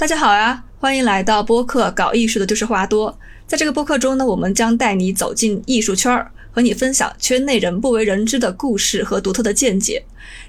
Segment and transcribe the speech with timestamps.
[0.00, 3.18] 大家好呀，欢迎来到播客搞艺术的就是话多。
[3.46, 10.02] 在这个播客中呢，我们将带你走进艺术圈儿，和你分享圈内人不为人知的故事和独特的见解。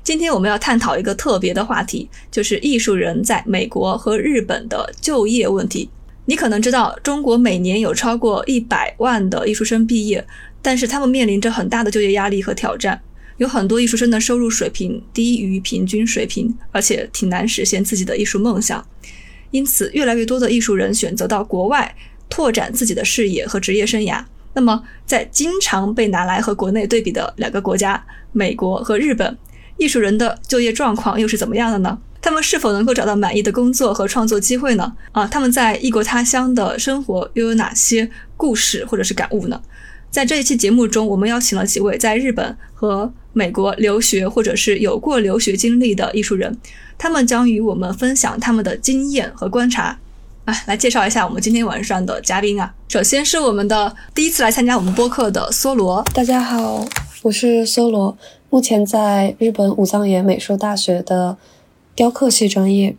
[0.06, 5.90] 今天我们要探讨一个特别的话题，就是艺术人在美国和日本的就业问题。
[6.24, 10.26] 你可能知道，中国每年有超过一百万的艺术生毕业，
[10.62, 13.02] 但是他们面临着很大的就业压力和挑战。
[13.36, 18.86] 有很多艺术生的收入水平低于平均水平，而且挺难实现自己的艺术梦想。
[19.52, 21.96] 因此，越来越多的艺术人选择到国外
[22.30, 24.24] 拓展自己的事业和职业生涯。
[24.54, 29.38] 那么，在经常被拿来和国内对比的两个国家——美国和日本，
[29.78, 31.98] 艺术人的就业状况又是怎么样的呢？
[32.22, 34.94] 他们是否能够找到满意的工作和创作机会呢？
[35.12, 39.62] 啊，他们在异国他乡的生活又有哪些故事或者是感悟呢？
[40.12, 46.58] 在这一期节目中，我们邀请了几位在日本和美国留学或者是有过留学经历的艺术人。
[46.98, 49.98] 他们将与我们分享他们的经验和观察，
[50.46, 52.72] 啊，来介绍一下我们今天晚上的嘉宾啊。
[52.90, 56.86] 首先是我们的第一次来参加我们播客的梭罗，大家好，
[57.24, 58.16] 我是梭罗，
[58.52, 61.36] 目前在日本武藏野美术大学的
[61.96, 62.96] 雕刻系专业，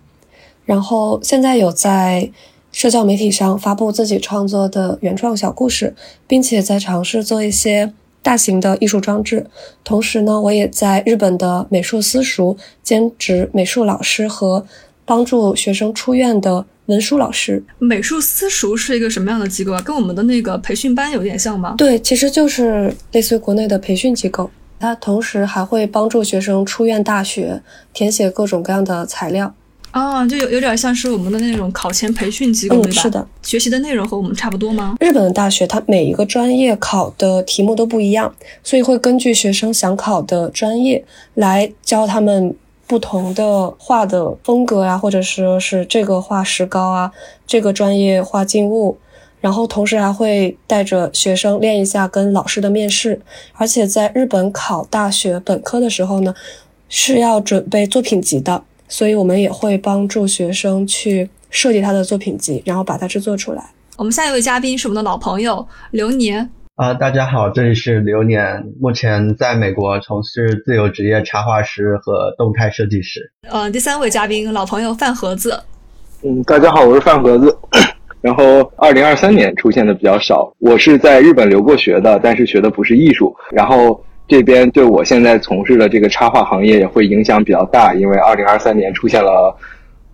[0.65, 2.33] 然后现在有在
[2.73, 5.95] 社交媒体上发布自己创作的原创小故事，
[6.27, 7.93] 并且在尝试做一些。
[8.23, 9.45] 大型的艺术装置，
[9.83, 14.65] 同时呢，我也在日本的美术私塾兼职美术老师和
[15.05, 17.63] 帮助学生出院的文书老师。
[17.79, 19.83] 美术私塾是一个什么样的机构啊？
[19.83, 21.75] 跟我们的那个培训班有点像吗？
[21.77, 24.51] 对，其实就是类似于国内的培训机构。
[24.79, 27.61] 它同时还会帮助学生出院大学
[27.93, 29.55] 填写各种各样的材料。
[29.93, 33.03] 哦，就有有点像是我们的那种考前培训机构，对吧？
[33.03, 33.27] 是的。
[33.43, 34.97] 学习的内容和我们差不多吗？
[35.01, 42.55] 日本的大学，它每一个专业考的题目都不一样，所以会根据学生想考的专业来教他们
[42.87, 47.13] 不同的画的风格呀，或者说是这个画石膏啊，
[47.47, 48.97] 这个专业画静物，
[49.43, 53.21] 然后同时还会带着学生练一下跟老师的面试。
[53.53, 56.35] 而且在日本考大学本科的时候呢，
[56.89, 58.65] 是要准备作品集的。
[58.93, 63.65] 所以我们也会帮助学生去设计他的作品集，然后把它制作出来。
[63.97, 73.33] 我们下一位嘉宾是我们的老朋友流年啊，大家好，这里是流年，目前在美国从事自由职业插画师和动态设计师。
[73.49, 75.59] 呃，第三位嘉宾老朋友饭盒子，
[76.23, 77.59] 嗯，大家好，我是饭盒子。
[78.21, 84.05] 然后二零二三年出现的比较少，我是在日本留过学的，但是学的不是艺术，然后。
[84.33, 89.55] 这边对我现在从事的这个插画行业也会影响比较大，因为二零二三年出现了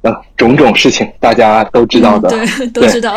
[0.02, 3.14] 呃种种事情，大家都知道的，对，都知道。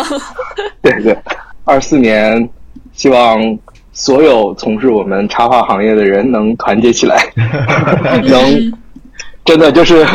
[0.79, 1.17] 对对，
[1.65, 2.47] 二四年
[2.93, 3.41] 希望
[3.91, 7.17] 所有从事我们插画行业的人能团结起来，
[8.21, 8.71] 能
[9.43, 10.05] 真的就是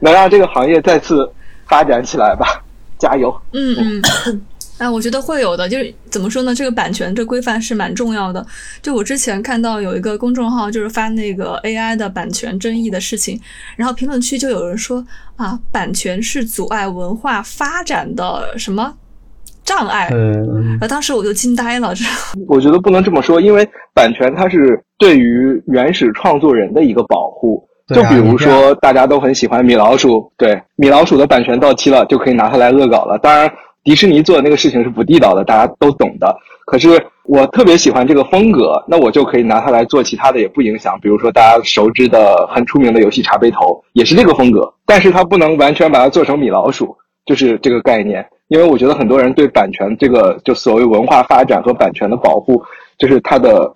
[0.00, 1.30] 能让这个行业再次
[1.68, 2.60] 发展起来吧，
[2.98, 3.32] 加油！
[3.52, 4.42] 嗯嗯。
[4.76, 6.52] 哎，我觉得会有的，就是怎么说呢？
[6.52, 8.44] 这个版权这规范是蛮重要的。
[8.82, 13.40] 就我之前看到有一个公众号，就是发那个 AI 的版权争议的事情，
[13.76, 15.04] 然后评论区就有人说
[15.36, 18.92] 啊，版权是阻碍文化发展的什么
[19.62, 20.10] 障碍？
[20.12, 21.94] 嗯，当时我就惊呆了。
[21.94, 22.04] 这
[22.48, 23.64] 我觉得不能这么说，因为
[23.94, 27.64] 版权它是对于原始创作人的一个保护。
[27.94, 33.16] 就比如说，大家都很喜欢米老鼠，对米老鼠的版权到期了，就可以拿它来恶搞了。
[33.18, 33.48] 当然。
[33.84, 36.34] 迪士尼做的那个事情是不地道的，大家都懂的。
[36.66, 40.98] 可是我特别喜欢这个风格，那我就可以拿它来做其他的，也不影响。
[41.02, 44.72] 比如说大家熟知的很出名的游戏《茶杯头》，也是这个风格。
[44.86, 46.96] 但是它不能完全把它做成米老鼠，
[47.26, 48.26] 就是这个概念。
[48.48, 52.62] 因为我觉得很多人对版权这个就所谓文化发展和版权的保护，
[52.98, 53.70] 就是它的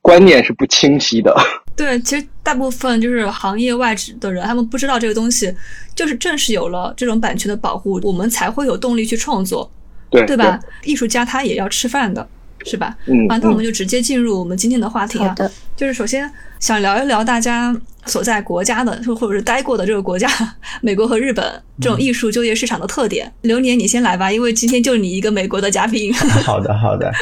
[0.00, 1.36] 观念是不清晰的。
[1.78, 5.54] 对，其实大部分就是行业外的人，他们不知道这个东西，
[5.94, 9.70] 就是正是有了这种版权的保护，我们才会有动力去创作，
[10.10, 10.58] 对对吧？
[10.82, 12.28] 艺术家他也要吃饭的，
[12.66, 12.98] 是吧？
[13.06, 15.32] 嗯，啊，那我们就直接进入我们今天的话题啊，
[15.76, 16.28] 就是首先
[16.58, 17.72] 想聊一聊大家
[18.06, 20.28] 所在国家的，或者是待过的这个国家，
[20.80, 23.32] 美国和日本这种艺术就业市场的特点。
[23.42, 26.12] 流年，你先来吧，因为今天就你一个美国的嘉宾。
[26.12, 27.12] 好的，好的。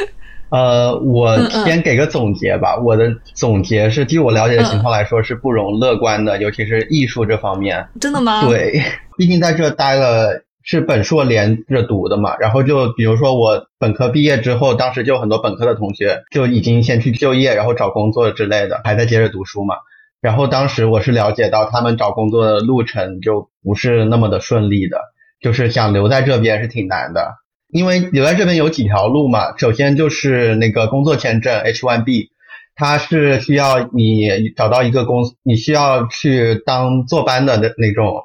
[0.49, 2.77] 呃，我先给个总结吧。
[2.77, 7.87] 我的总结是，据我了解的情况来说，是不容乐观的，尤其是艺术这方面。
[7.99, 8.45] 真的吗？
[8.47, 8.81] 对，
[9.17, 12.37] 毕竟在这待了，是本硕连着读的嘛。
[12.37, 19.75] 然后就比如说我本科毕业之后，当时就很多本科的同学就已经先去就业，然后找工作之类的，还在接着读书嘛。
[20.21, 24.99] 然后当时我是了解到，他们找工作的路程就不是那么的顺利的，
[25.41, 27.35] 就是想留在这边是挺难的。
[27.69, 32.29] 因为留在这边有几条路嘛，首先就是那个工作签证 H1B，
[32.75, 38.23] 它是需要你找到一个公司，你需要去当坐班的那那种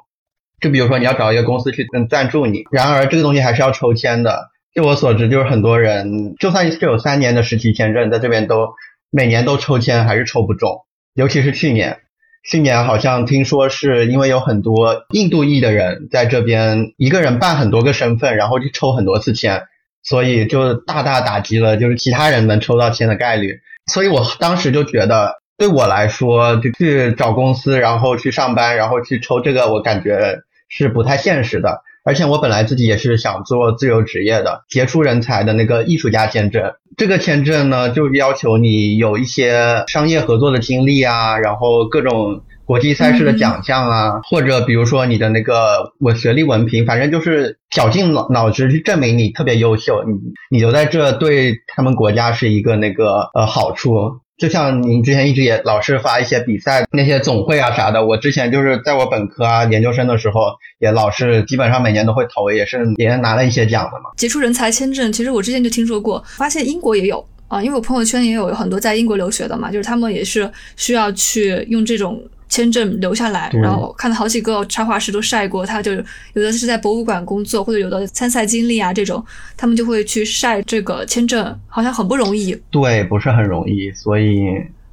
[0.61, 4.49] 就比如说你要找一个公司去赞助你，然而这个东西还是要抽签的。
[4.73, 8.69] 据我所知，就是很多人就算是有三年的实习签证，在这边都
[9.11, 11.99] 每年都抽签还是抽不中，尤其是去年。
[12.43, 19.63] 去年好像听说是因为有很多印度裔的人在这边一个人办很多个身份，然后去抽很多次签，
[20.03, 23.61] 所以就大大打击了就是其他人能抽到签的概率。
[23.85, 31.81] 所以我当时就觉得，对我来说，就去找公司，然后去上班，然后去抽这个，我感觉是不太现实的。
[32.03, 36.73] 而且我本来自己也是想做自由职业的，杰出人才的那个艺术家签证。
[36.97, 50.13] 这个签证呢，就要求你有一些商业合作的经历啊，然后各种国际赛事的奖项啊，或者比如说你的那个我学历文凭，反正就是绞尽脑脑汁去证明你特别优秀，你
[50.51, 54.22] 你留在这对他们国家是一个那个呃好处。
[54.43, 60.47] 就像您之前一直也老是发一些比赛那些总会啊啥的，我之前就是在我本科啊研究生的时候，
[60.79, 64.09] 也老是基本上每年都会投，也是也拿了一些奖的嘛。
[64.17, 72.21] 杰出人才签证，其实我之前就听说过，发现英国也有啊，因为我朋友圈也有很多在英国留学的嘛，就是他们也是需要去用这种。
[72.53, 75.91] 签证留下来，然后看到好几个插画师都晒过，他就
[76.33, 79.25] 有的是在博物馆工作，或者有的参赛经历啊这种，
[79.57, 82.55] 他们就会去晒这个签证，好像很不容易。
[82.69, 84.43] 对，不是很容易，所以。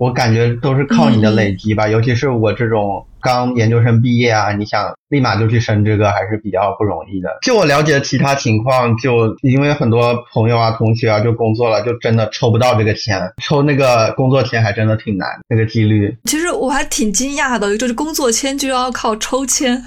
[0.01, 7.28] 我感觉都是靠你的累积吧，尤其是我这种刚研究生毕业啊，你想立马就去升这个还是比较不容易的。
[7.43, 16.17] 就我了解其他情况，就因为很多朋友啊、同学啊就工作了，就真的抽不到这个签，抽那个工作签还真的挺难，那个几率。
[16.25, 19.82] 其实我还挺惊讶的，就是工作签就要靠抽签。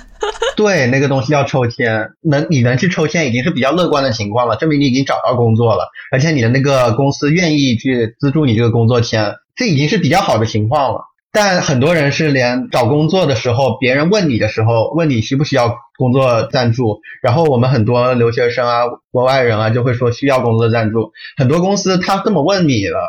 [0.55, 9.35] 对，那个东西要抽签，能你能去抽签已经是比较乐观的情况了，证明你已经找到工作了，而且你的那个公司愿意去资助你这个工作签。
[9.55, 11.01] 这已经是比较好的情况了，
[11.33, 22.99] 但很多人是连找工作的时候，别人问你的时候，问你需不需要工作赞助，然后我们很多留学生啊、国外人啊就会说需要工作赞助，很多公司他这么问你了。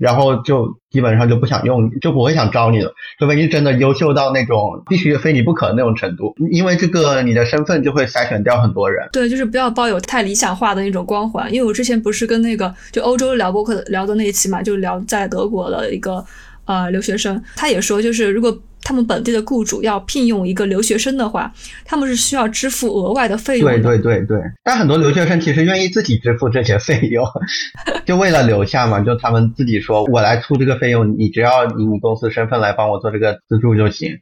[0.00, 9.06] 然后就基本上就不想用，就不会想招你了，除非你真的优秀到那种必须非你不可的那种程度，因为这个你的身份就会筛选掉很多人。
[9.12, 11.52] 对，就是不要抱有太理想化的那种光环。
[11.52, 16.24] 因为我之前不是跟那个就欧洲聊博客聊的那一期嘛，就聊在德国的一个
[16.64, 18.56] 呃留学生，他也说就是如果。
[18.82, 21.52] 他们本地的雇主要聘用一个留学生的话，
[21.84, 23.68] 他们是需要支付额外的费用。
[23.68, 27.22] 对对对对，但很多留学生其实愿意自己支付这些费用，
[28.06, 29.00] 就为了留下嘛。
[29.00, 34.12] 就他们自己说，我来出这个费用，你只要以你公司身份来帮我做这个资助就行。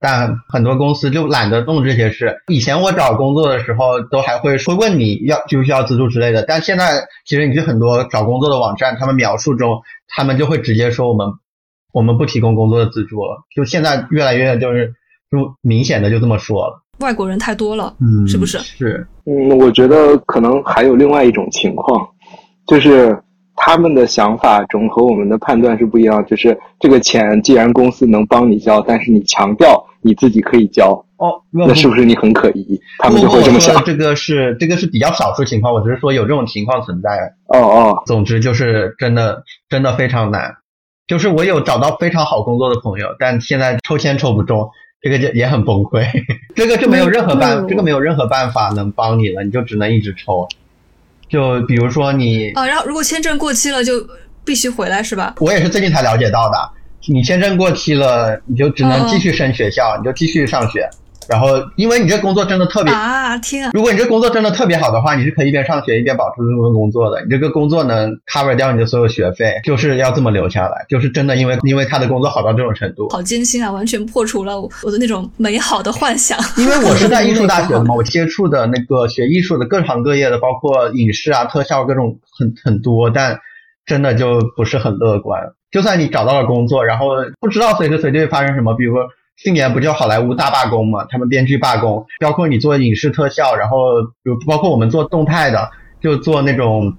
[0.00, 2.38] 但很多公司就懒得动这些事。
[2.48, 6.42] 以前我找工作的时候，都还会说问你要需不需要资助之类的。
[6.42, 11.28] 但现在其实你去很多找工作的网站，他们描述中，他们就会直接说我们。
[11.92, 14.92] 我们不提供工作的资助了，就现在越来越就是
[15.30, 16.82] 就明显的就这么说了。
[17.00, 18.58] 外国人太多了，嗯，是不是？
[18.58, 22.08] 是，嗯，我觉得可能还有另外一种情况，
[22.66, 23.16] 就是
[23.54, 26.24] 他们的想法中和我们的判断是不一样。
[26.26, 32.80] 就是这个钱既然公司能帮你交，但是你强调你自己可以交，哦，那是不是你很可疑？
[32.98, 33.82] 他们就会这么想。
[33.84, 37.10] 这个是这个是比较少数情况，我只是说有这种情况存在。
[37.46, 40.56] 哦哦，总之就是真的真的非常难。
[41.08, 44.70] 就是我有找到非常好工作的朋友，但现在抽签抽不中，
[45.00, 46.06] 这个就也很崩溃。
[46.54, 50.46] 这个就没有任何办，这个没有任何办法能帮你了，你就只能一直抽。
[51.28, 54.06] 就比如说你啊，然后如果签证过期了，就
[54.44, 55.34] 必须回来是吧？
[55.40, 56.56] 我也是最近才了解到的，
[57.06, 60.88] 你签证过期了，你就只能继续升学校，你就继续上学。
[61.28, 63.70] 然后，因为你这工作真的特别啊，天啊！
[63.74, 67.22] 如果你这工作真的特别好的话，你是可以一边上学一边保持这份工作的。
[67.22, 73.70] 你这个工作能 cover 掉你的所有学费，就是要这么留下来，就是真的，因为因为他的工作好到这种程度，好艰辛啊！
[73.70, 76.38] 完全破除了我的那种美好的幻想。
[76.56, 83.38] 因为我是在 艺术大学的嘛，我接触的那个学艺术的各行各业的，包括影视啊、特效各种很很多，但
[83.84, 85.42] 真的就不是很乐观。
[85.70, 87.08] 就算你找到了工作，然后
[87.38, 89.02] 不知道随时随地会发生什么，比如说。
[89.38, 91.04] 去年不就好莱坞大罢工嘛？
[91.08, 96.96] 他们编剧罢工，包括你做影视特效，然后就包括我们做动态的，就做那种，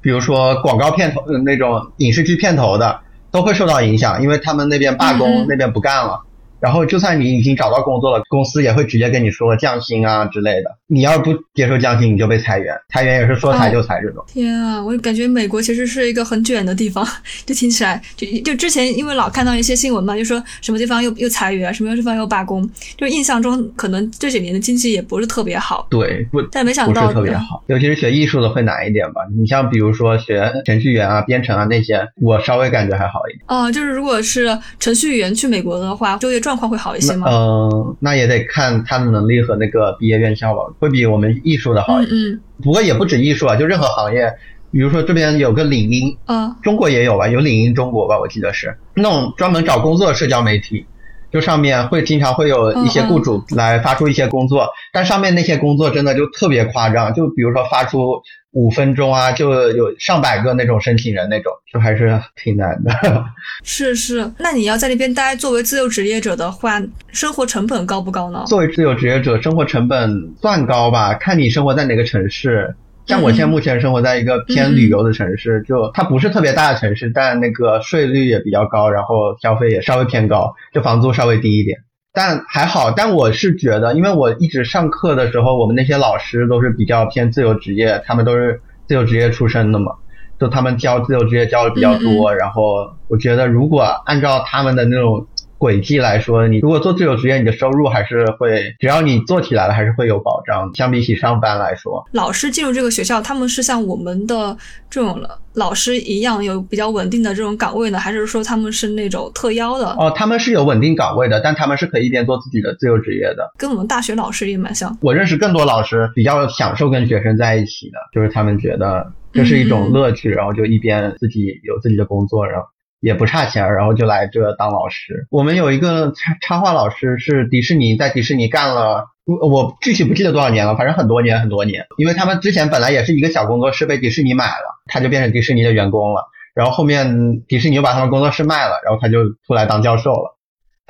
[0.00, 3.00] 比如说广告片头那种影视剧片头的，
[3.32, 6.22] 都会受到影响，因为他们那边罢工，那边不干了。
[6.60, 10.70] 然后，就算你已经找到工作了，公司也会直接跟你说降薪啊之类的。
[10.86, 12.74] 你要是不接受降薪，你就被裁员。
[12.88, 14.24] 裁员也是说裁就裁这种。
[14.26, 17.06] 天啊，我感觉美国其实是一个很卷的地方。
[17.46, 25.86] 就听起来，就就之前因为老看到一些新闻嘛，就说什么地方又又裁员，什么地方又罢工，就印象中可能这几年的经济也不是特别好。
[25.90, 27.62] 对，不，但没想到不是特别好。
[27.68, 29.22] 尤其是学艺术的会难一点吧？
[29.38, 33.44] 你像比如说学程序员啊、编程啊那些，我稍微感觉还好一点。
[33.46, 36.49] 哦，就是如果是程序员去美国的话，就业状。
[36.50, 37.28] 状况会好一些吗？
[37.30, 42.10] 嗯，那也得看他的能力和那个毕业院校吧，会比我们艺术的好一些。
[42.12, 44.30] 嗯不过也不止艺术啊，就任何行业，
[44.72, 50.84] 比如说这边有个领英，嗯中国也有吧，有领英中国吧，我记得是那种专门找工作的社交媒体，
[51.32, 58.20] 就上面会经常会有一些雇主来发出一些工作，但上面那些工作真的就特别夸张，就比如说发出
[58.52, 62.90] 五分钟啊，就有上百个那种申请人那种，就还是挺难的。
[63.62, 64.28] 是是。
[64.38, 68.44] 那你要在那边待，作为自由职业者的话，生活成本高不高呢？
[68.48, 72.74] 作为自由职业者，生活成本算高吧，看你生活在哪个城市。
[73.06, 81.78] 像我现在目前生活在一个偏旅游的城市，就它不是特别大的城市，但那个税率也比较高，然后消费也稍微偏高，就房租稍微低一点。
[82.12, 89.92] 但还好，但我是觉得，因为我一直上课的时候，我们那些老师都是比较偏自由职业，他们都是自由职业出身的嘛，
[90.38, 92.34] 就他们教自由职业教的比较多。
[92.34, 95.26] 然后我觉得，如果按照他们的那种
[95.60, 100.74] 轨迹来说，你如果做自由职业，你的收入还是会，只要你做起来了，还是会有保障。
[100.74, 104.56] 相比起上班来说，老师进入这个学校，他们是像我们的
[104.88, 109.90] 这种老师一样有比较稳定的这种岗位呢，还是说他们是那种特邀的？
[109.98, 113.52] 哦，他们是有稳定岗位的，但他们是可以一边做自己的自由职业的。
[113.58, 114.96] 跟我们大学老师也蛮像。
[115.02, 122.66] 我认识更多老师比较享受跟学生在一起的，就是他们觉得这是一种乐趣，然后就一边自己有自己的工作，然后。
[123.00, 125.26] 也不差钱，然后就来这当老师。
[125.30, 131.86] 我们有一个插插画老师是迪士尼，在迪士尼干了，我具体不记得多少年了，反正很多年很多年。
[131.96, 136.26] 因为他们之前本来也是一个小工作室被迪士尼买了，他就变成迪士尼的员工了。
[136.54, 140.36] 然后后面迪士尼又把他们工作室卖了，然后他就出来当教授了。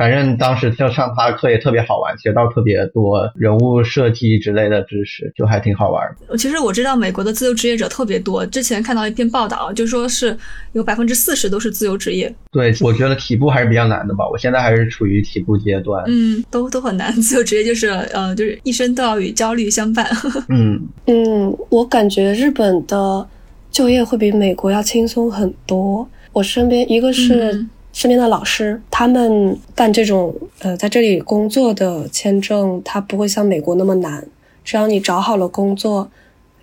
[0.01, 6.39] 反正当时就上他的课也特别好玩，学到特别多人物设计之类的知识，就还挺好玩的。
[6.39, 10.35] 其实我知道美国的自由职业者特别多，之前看到一篇报道，就说是
[10.73, 12.35] 有百分之四十都是自由职业。
[12.51, 16.03] 对，我觉得起步还是比较难的吧，我现在还是处于起步阶段。
[16.07, 17.13] 嗯，都都很难。
[17.21, 20.07] 自由职业就是呃，就是一生都要与焦虑相伴。
[20.49, 23.29] 嗯嗯，我感觉日本的
[23.71, 26.09] 就业会比美国要轻松很多。
[26.33, 27.53] 我身边一个是。
[27.53, 34.27] 嗯身边的老师，他们办这种呃在这里工作的签证，它不会像美国那么难。
[34.65, 36.11] 只要你找好了工作，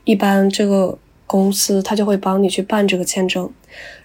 [0.06, 3.50] 一般这个公司他就会帮你去办这个签证。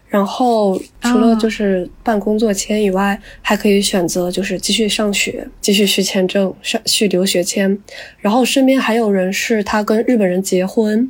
[0.08, 7.78] 然后除了就是办工作签以外，还可以选择就是继续上学，继续续签证，上续留学签。
[8.18, 11.08] 然后身边还有人是他跟日本人结婚，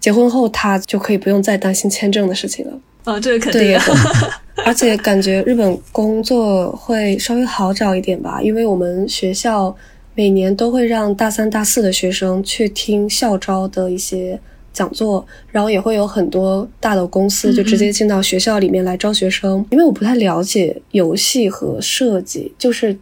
[0.00, 2.80] 结婚后他就可以不用再担心签证的事情了。
[3.08, 3.78] 哦，这个肯定。
[4.66, 9.74] 而且感觉日本工作会稍微好找一点吧，因为我们学校
[10.14, 14.38] 每年都会让大三、大四的学生去听校招的一些
[14.74, 19.64] 讲座，然后也会有很多大的公司就直接进到学校里面来招学生。
[19.70, 22.98] 因为我不太了解游戏和设计，就是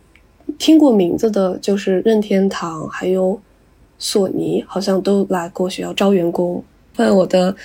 [0.56, 3.40] 听过名字的，就是任天堂还有
[3.98, 6.62] 索尼，好像都来过学校招员工。
[6.96, 7.56] 问我的。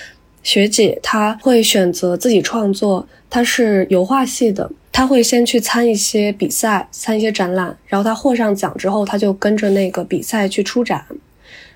[0.44, 11.06] 学姐她会选择自己创作，她是油画系的，她会先去参一些比赛，参一些展览，然后她获上奖之后，她就跟着那个比赛去出展，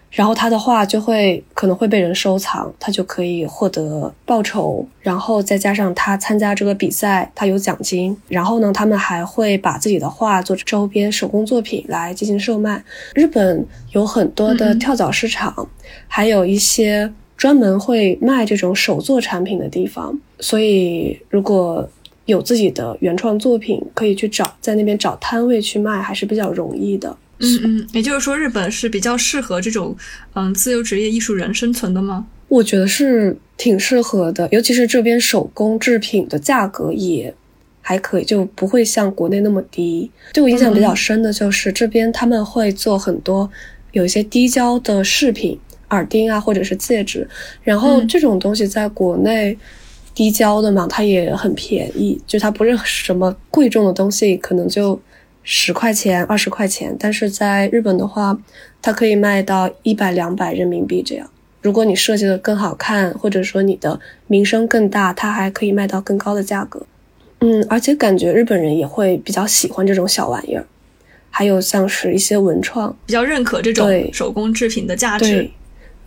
[0.10, 12.84] 然后她的画就会可能会被人收藏，她就可以获得报酬，然后再加上她参加这个比赛，她有奖金，然后呢，他们还会把自己的画做周边手工作品来进行售卖。
[13.14, 15.70] 日本有很多的跳蚤市场，
[16.08, 17.14] 还有一些。
[17.46, 21.88] 专门会卖这种手作产品的地方，所以如果
[22.26, 27.16] 有自己的原创作品，可以去找在那边找摊位去卖，还是比较容易的。
[27.38, 29.96] 嗯嗯，也就是说，日本是比较适合这种
[30.34, 32.26] 嗯自由职业艺术人生存的吗？
[32.48, 37.32] 我觉得是挺适合的，尤其是这边手工制品的价格也
[37.80, 40.10] 还可以，就不会像国内那么低。
[40.34, 43.48] 对我印象比较深的就是这边他们会做很多
[43.92, 45.60] 有一些滴胶的饰品。
[45.90, 47.28] 耳钉啊，或者是戒指，
[47.64, 49.58] 然后这种东西在国内
[50.14, 55.00] 低胶的嘛，它也很便宜，就它不是什么贵重的东西，可能就
[55.44, 56.96] 十块钱、二十块钱。
[57.00, 58.38] 但是在日本的话，
[58.82, 61.30] 它可以卖到一百、两百人民币这样。
[61.62, 66.86] 如果你设计的更好看，或者说你的名声更大，它还可以卖到更高的价格。
[67.42, 70.66] 嗯，而且感觉日本人也会比较喜欢这种小玩意儿，
[71.30, 75.50] 还有像是一些文创，比较认可这种手工制品的价值。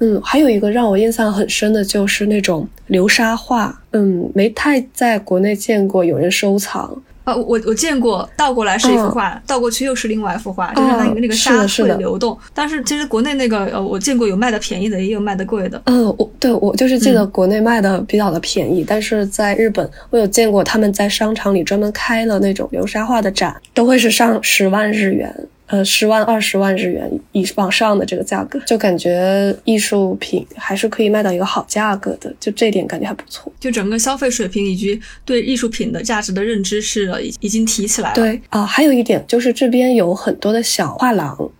[0.00, 7.02] 嗯，还有一个让我印象很深的就是那种流沙画，嗯，没太在国内见过有人收藏。
[7.24, 12.34] 啊，我我见过倒过来是一幅画，倒过去又是另外一幅画，就是它那个那个沙会流动。
[12.54, 15.82] 但是其实国内那个呃，我见过有卖的便宜的，也有卖的贵的。
[15.84, 25.30] 嗯，我对我就是记得国内卖的比较的便宜，但是在日本我有见过他们在商场里专门开了那种流沙画的展，都会是上十万日元。
[25.68, 33.52] 呃，十万、二十万日元以往上的这个价格，就感觉艺术品还是可以卖到一个好价格的，就这点感觉还不错。
[33.60, 38.14] 就整个消费水平以及对艺术品的价值的认知是已已经提起来了。
[38.14, 41.50] 对啊，还有一点就是这边有很多的小画廊，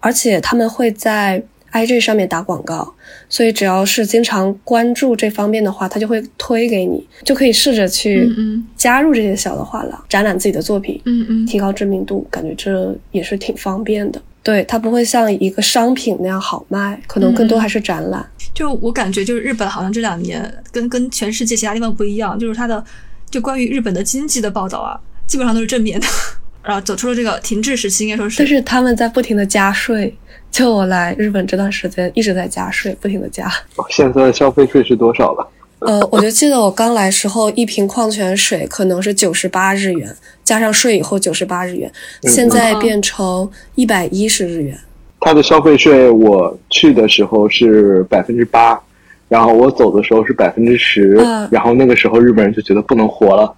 [0.00, 1.42] 而且他们会在。
[1.76, 2.94] IG 上面打广告，
[3.28, 8.30] 所以只要是经常关注这方面的话，他就会推给你，就可以试着去
[8.76, 14.20] 加入这些小的画廊，展览自己的作品，嗯嗯，提高知名度，感觉这也是挺方便的。
[14.42, 18.24] 对，它不会像一个商品那样好卖，可能更多还是展览。
[18.54, 22.82] 就我感觉，就是日本好像这两年跟跟全世界其他地方不一样，就是它的
[23.28, 26.06] 就关于日本的经济的报道啊，基本上都是正面的。
[26.62, 28.38] 然后走出了这个停滞时期，应该说是。
[28.38, 30.12] 但是他们在不停的加税，
[30.56, 33.46] 就我来日本这段时间一直在加税，不停的加。
[33.90, 35.46] 现在的消费税是多少了？
[35.80, 44.74] 呃，我就记得我刚来时候，一瓶矿泉水可能是九十八日元，加上税以后九十八日元，现在变成一百一十日元。
[45.20, 48.80] 它的消费税，我去的时候是百分之八，
[49.28, 53.54] 然后我走的时候是百分之十，然后那个时候日本人就觉得不能活了，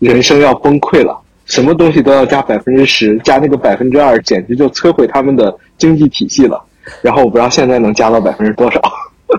[0.00, 1.16] 人生要崩溃了。
[1.46, 6.62] 什么东西都要加百分之十，加那个百分之二，简直就摧毁他们的经济体系了。
[7.02, 8.80] 然后我不知道现在能加到百分之多少。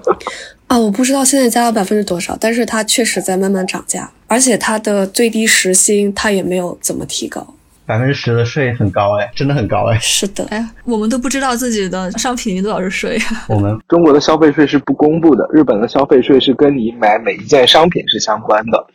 [0.67, 7.55] 啊，我不知道现在加到百分之多少，但是它确实在慢慢涨价，而且它的最低时薪它也没有怎么提高。
[7.85, 9.97] 百分之十的税很高哎，真的很高哎。
[10.01, 13.17] 是的，哎，我们都不知道自己的商品有多少是税。
[13.47, 18.86] 我们中国的消费税是不公布的，日本的消费税是跟你买每一件商品是相关的。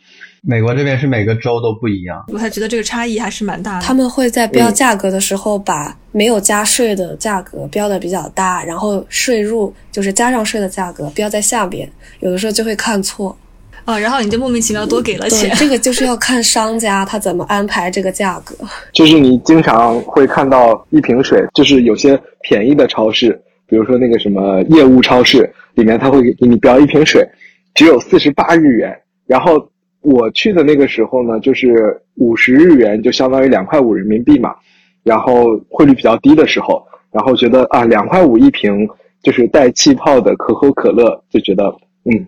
[0.45, 3.81] 美国这边是每个州都不一样，我还觉得这个差异还是蛮大的。
[3.81, 13.33] 他们会在标价格的时候把没有加税的价格标的比较大，然后税入就是加上税的价格标在下边，有的时候就会看错，
[13.85, 15.49] 啊，然后你就莫名其妙多给了钱。
[15.55, 18.53] 这个就是要看商家他怎么安排这个价格。
[18.91, 27.25] 就是你经常会看到一瓶水，就是有些便宜的超市，比如说那个什么业务超市里面，他会给你标一瓶水，
[27.73, 28.93] 只有四十八日元，
[29.25, 29.69] 然后。
[30.03, 34.53] 我去的那个时候呢，就是五十日元就相当于两块五人民币嘛，
[35.01, 38.87] 然后汇率比较低的时候，然后觉得啊两块五一瓶
[39.21, 41.65] 就是带气泡的可口可乐，就觉得
[42.03, 42.27] 嗯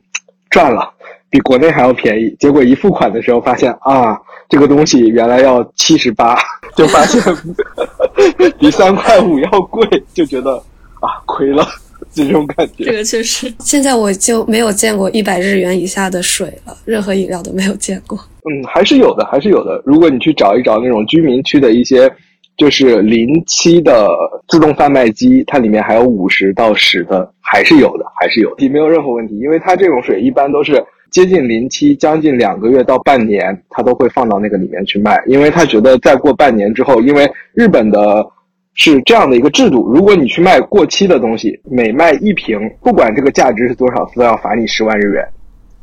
[0.49, 0.89] 赚了，
[1.29, 2.33] 比国内还要便宜。
[2.39, 6.37] 结果一付款的时候发现啊这个东西原来要七十八，
[6.77, 7.21] 就发现
[8.57, 10.55] 比三块五要贵，就觉得
[11.01, 11.67] 啊亏了。
[12.15, 13.53] 这种感觉，这个确实。
[13.59, 18.17] 现在我就没有见过一百日元以下的水了，任何饮料都没有见过。
[18.17, 19.81] 嗯，还是有的，还是有的。
[19.85, 22.09] 如果你去找一找那种居民区的一些，
[22.57, 24.07] 就是临期的
[24.47, 29.37] 自动贩卖机，它里面还有五十到十的，还是有的，还是有，的，没有任何问题。
[29.39, 38.25] 因为它这种水一般都是接近临期，将近两个月到半年，它都会放到那个里面去卖，因为他觉得再过半年之后，因为日本的。
[38.75, 45.25] 是这样的一个制度，如果你去卖过期的东西，每卖一瓶，不管这个价值是多少，都要罚你十万日元。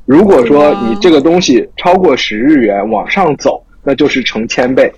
[0.04, 4.92] 如果说你这个东西超过十日元往上走，那就是成千倍，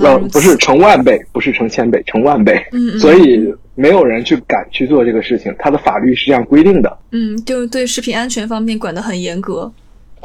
[0.00, 2.60] 呃，不是成万倍，不是成千倍，成万倍。
[2.72, 6.98] 嗯， 所以没有人去敢去做这个事情，它的法律是这样规定的。
[7.12, 9.70] 嗯，就对食品安全方面管得很严格。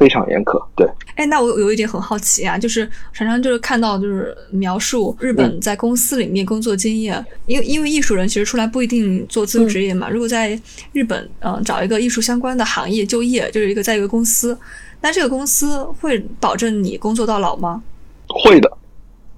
[0.02, 0.90] 非常严苛，对。
[1.14, 10.10] 哎，那我有一点很好奇啊，就是常常就是看到就是描述日本在公司里面工作经验，因为因为艺术人其实出来不一定做自由职业嘛。
[10.10, 10.60] 如果在
[10.92, 14.58] 日本，嗯，找一个艺术相关的行业就业，就是一个在一个公司，
[15.02, 17.84] 那这个公司会保证你工作到老吗？
[18.28, 18.72] 会的，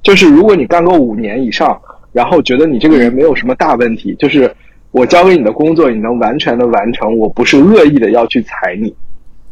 [0.01, 1.77] 就是如果你干够五年以上，
[2.13, 4.49] 然后觉得你这个人没有什么大问题，就是
[4.91, 8.95] 我交给你的工作你能完全的完成，我不是恶意的要去裁你。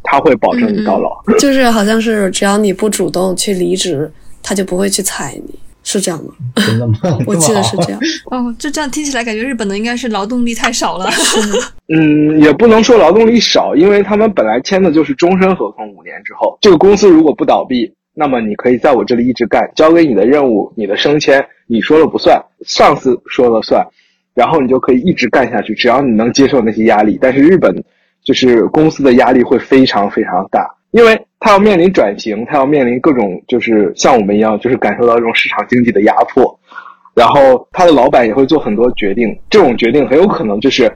[0.04, 4.12] 他会保证你到老，就是好像是只要你不主动去离职，
[4.42, 6.34] 他就不会去裁你，是这样吗？
[6.56, 6.96] 真的吗？
[7.28, 8.00] 我记得是这样。
[8.26, 11.08] 哦，就这样听起来感觉日本的应该是劳动力太少了。
[11.94, 23.86] 嗯，也不能说劳动力少，因为他们本来签的就是终身合同，五年之后，这个公司如果不倒闭，那么你可以在我这里一直干，交给你的任务、你的升迁，你说了不算，上司说了算，
[24.34, 27.20] 然后你就可以一直干下去，只要你能接受那些压力。
[27.22, 27.72] 但是日本。
[28.24, 36.60] 就是公司的压力会非常非常大，因为他要面临转型，他要面临各种就是像我们一样，就是感受到这种市场经济的压迫，
[37.16, 40.92] 然后他的老板也会做很多决定，这种决定很有可能就是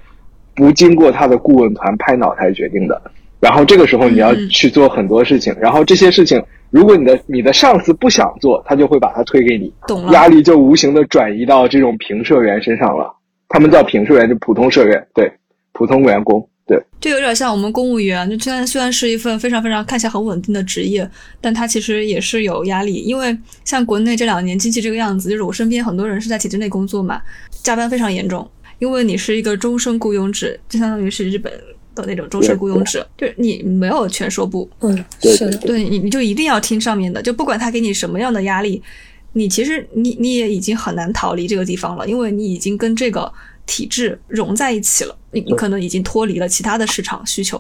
[0.56, 3.02] 不经过他的顾问团拍脑袋决定的，
[3.40, 13.12] 然后这个时候你要去做很多事情，然后这些事情，如果你的你的上司不想做，他就会把它推给你，懂，压力就无形的转移到这种评社员身上了。
[13.48, 15.32] 他们叫评社员，就普通社员，对，
[15.72, 27.22] 普通员工，对，就有点像我们公务员，就虽然虽然是一份非常非常看起来很稳定的职业，但它其实也是有压力，因为像国内这两年经济这个样子，就是我身边很多人是在体制内工作嘛，
[27.64, 28.50] 加班非常严重，
[28.80, 31.52] 因为你是一个终身雇佣制，就相当于是日本。
[31.96, 38.84] 的那种终身雇佣制，就是你没有权说不，嗯，是的，对你你就一定要听上面的，就不管他给你什么样的压力，
[39.32, 43.32] 你其实你你也已经很难逃离这个地方了，因为你已经跟这个
[43.66, 47.58] 体制融在一起了，你你可能已经脱离了其他的市场需求，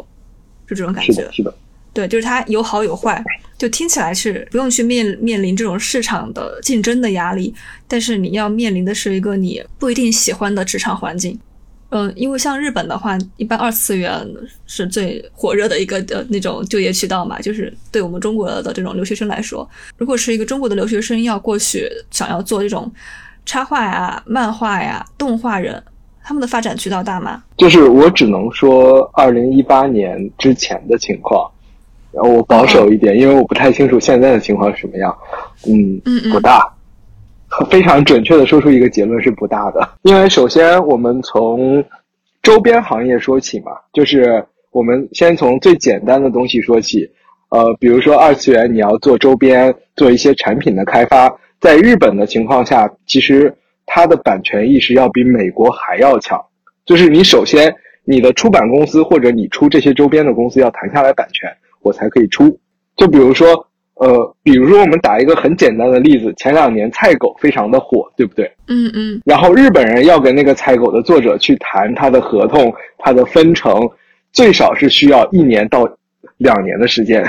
[0.67, 1.53] 就这种感觉，是的，
[1.93, 3.23] 对，就是它有好有坏，
[3.57, 7.53] 就听起来是不用去面面临这种市场的竞争的压力，
[7.87, 11.39] 但是你要面临的是一个你不一定喜欢的职场环境。
[11.89, 14.27] 嗯，因为像日本的话，一般二次元
[14.65, 17.39] 是最火热的一个的那种就业渠道嘛。
[17.39, 22.91] 就是对我们中国的这种留学生来说，如果是一个中国的留学生要过去想要做这种
[23.45, 25.81] 插画呀、漫画呀、动画人，
[26.25, 27.43] 他们的发展渠道大吗？
[27.55, 31.49] 就是我只能说，二零一八年之前的情况，
[32.11, 35.15] 然后我保守一点，因为我不太清楚现在的情况是什么样。
[35.67, 36.67] 嗯，不大。
[37.69, 41.81] 非常准确的说出一个结论是不大的，因为首先我们从
[42.43, 47.09] 周边行业说起嘛，就是我们先从最简单的东西说起，
[47.49, 56.39] 呃，比如说二次元你要做周边，做一些产品的开发，在日本的情况下，其实它的版权意识要比美国还要强，
[56.85, 61.49] 就是你首先你的出版公司或者你出这些周边的公司要谈下来版权，
[61.81, 62.57] 我才可以出，
[62.95, 63.67] 就比如说。
[63.97, 68.45] 呃，比如说我们打一个很简单的例子，前两年菜狗非常的火，对不对？
[68.67, 69.21] 嗯嗯。
[69.23, 73.89] 然后日本人要跟那个菜狗的作者去谈他的合同，他的分成，
[74.33, 75.87] 最少是需要一年到
[76.35, 77.25] 两年的时间，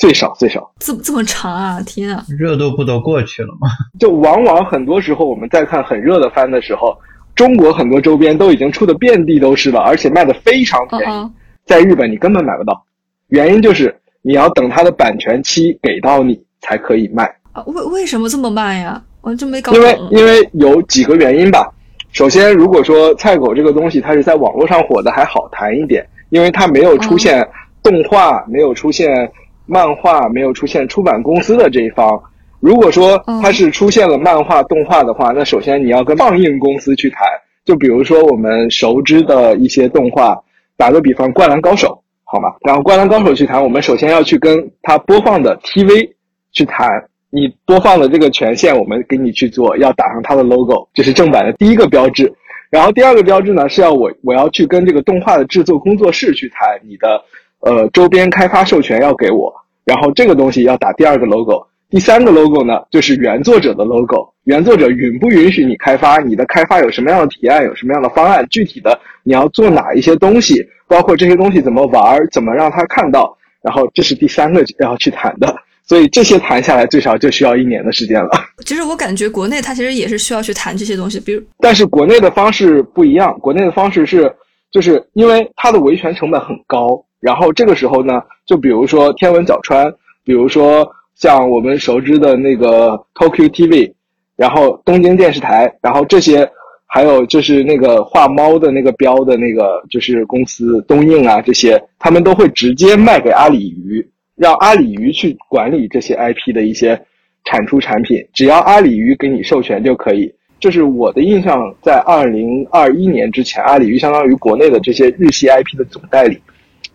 [0.00, 0.72] 最少最少。
[0.80, 1.80] 这这么长啊！
[1.86, 2.24] 天啊！
[2.36, 3.68] 热度不都过去了吗？
[4.00, 6.98] 就往往很多时候我们在看很热的番的时候，
[7.36, 11.30] 中国很多周边都已经出的遍地都是了，而且卖的非常便宜，
[11.64, 12.82] 在日本你根本买不到，
[13.28, 13.94] 原因就是。
[14.22, 17.62] 你要等它的版权期给到你才可以卖啊？
[17.68, 19.02] 为为什么这么慢呀？
[19.22, 19.80] 我真没搞懂。
[19.80, 21.66] 因为因为有几个原因吧。
[22.12, 27.42] 首先，如果说菜狗这个东西它是在网络上火的，还好谈一点，因为它没有出现
[27.82, 29.32] 动画，没有出现
[29.70, 32.20] 漫画，没有出现出版公司的这一方。
[32.58, 37.26] 如果说它是出现了漫画、动画的话，那首先你要跟放映公司去谈。
[37.64, 40.36] 就比如说我们熟知的一些动画，
[40.76, 41.88] 打个比方，《灌篮高手》。
[42.32, 42.48] 好吗？
[42.62, 46.08] 然后《灌篮高手》去谈，我们首先要去跟他播放的 TV
[46.52, 46.88] 去谈，
[47.28, 52.32] 你播放的这个权限，我们给你去做，要打上它的 logo，这是正版的第一个标志。
[52.70, 57.20] 然后第二个标志呢，是要我我要去跟这个动画的制作工作室去谈，你的
[57.60, 59.52] 呃周边开发授权要给我，
[59.84, 61.66] 然后这个东西要打第二个 logo。
[61.88, 66.18] 第三个 logo 呢，就是原作者的 logo，原作者允不允许你开发？
[66.18, 67.64] 你的开发有什么样的提案？
[67.64, 68.46] 有什么样的方案？
[68.48, 70.64] 具体的你要做哪一些东西？
[70.86, 75.52] 包括这些东西怎么玩，怎么让他看到，然后这是第三个要去谈的，
[75.84, 78.30] 所以这些谈下来最少就需要一年的时间了。
[78.64, 84.32] 其实我感觉国内它其实也是需要去谈这些东西，比如， 但是国内的方式不一样，国内的方式是，
[84.70, 89.92] 就是因为它的维权成本很高，然后这个时候呢，就比如说天文角川，
[90.24, 93.92] 比如说像我们熟知的那个 Tokyo TV，
[94.36, 96.50] 然后东京电视台，然后这些。
[96.92, 104.04] 还有就是那个画猫的那个标的那个，就是公司东映啊，这些他们都会直接卖给阿里鱼，
[104.34, 107.00] 让阿里鱼去管理这些 IP 的一些
[107.44, 110.34] 产出产品，只要阿里鱼给你授权就可以。
[110.58, 116.40] 这是我的印象，在二零二一年之前，阿里鱼相当于国内的这些日系 IP 的总代理。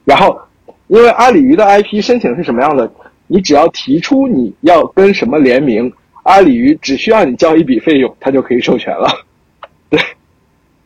[0.05, 0.39] 然后，
[0.87, 2.89] 因为阿里鱼的 IP 申请是什么样的，
[3.27, 5.91] 你只要提出你要跟什么联名，
[6.23, 9.09] 阿里鱼只需要你交一笔费用，它就可以授权了。
[9.89, 9.99] 对，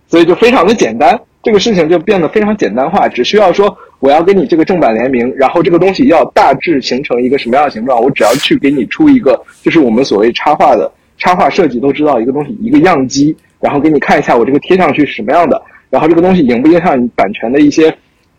[0.08, 17.93] 所以就非常的简单，这个事情就变得非常简单化，只需要说我要跟你这个正版联名，然后这个东西要大致形成一个什么样的形状，我只要去给你出一个，就是我们所谓插画的插画设计都知道一个东西一个样机，然后给你看一下我这个贴上去是什么样的，然后这个东西影不影响你版权的一些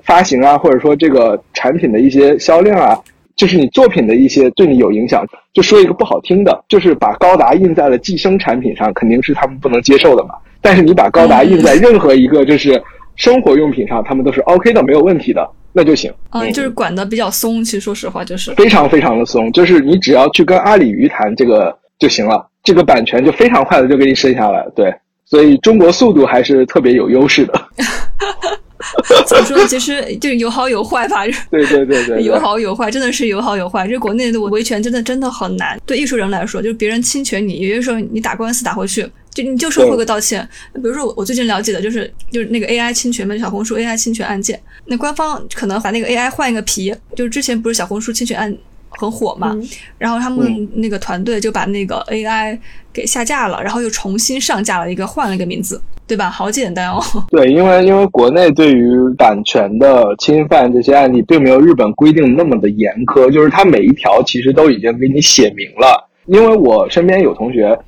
[0.04, 2.98] 发行啊，或者说这个产品的一些销量啊。
[3.36, 10.34] 就是你作品的一些对你有影响，就说一个不好听的，就是把高达印在了寄生产品上，肯定是他们不能接受的嘛。
[10.60, 12.82] 但是你把高达印在任何一个就是
[13.16, 16.12] 生活用品上，他们都是 OK 的，没有问题的，那就行。
[16.32, 24.66] 嗯，就是管的比较松，其实说实话就是非常非常的松，就是你只要去跟阿里鱼谈这个就行了，这个版权就非常快的就给你申下来。
[24.76, 27.58] 对，所以中国速度还是特别有优势的。
[29.26, 29.66] 怎么说呢？
[29.68, 31.24] 其实就有好有坏吧。
[31.50, 33.86] 对对对对，有好有坏，真的是有好有坏。
[33.86, 35.80] 就国内的维权真的真的很难。
[35.84, 40.48] 对艺术人来说，就是别人侵权你，有些时候你打官司打回去，就你就是会个道歉。
[40.74, 48.56] 比如说我最近了解的就是就是那个 AI 侵权嘛，小红书 AI 侵权案件，那官方可能把那个 AI 换一个皮，就是之前不是小红书侵权案。
[48.90, 49.56] 很火嘛，
[49.98, 52.58] 然后他们那个团队就把那个 AI
[52.92, 56.28] 给下架了，然后又重新上架了一个，换了一个名字，对吧？
[56.28, 57.00] 好简单哦。
[57.30, 66.08] 对，因为因为国内对于版权的侵犯这些案例，并没有日本规定那么的严苛，就是它每一条其实都已经给你写明了。
[66.26, 67.78] 因为我身边有同学，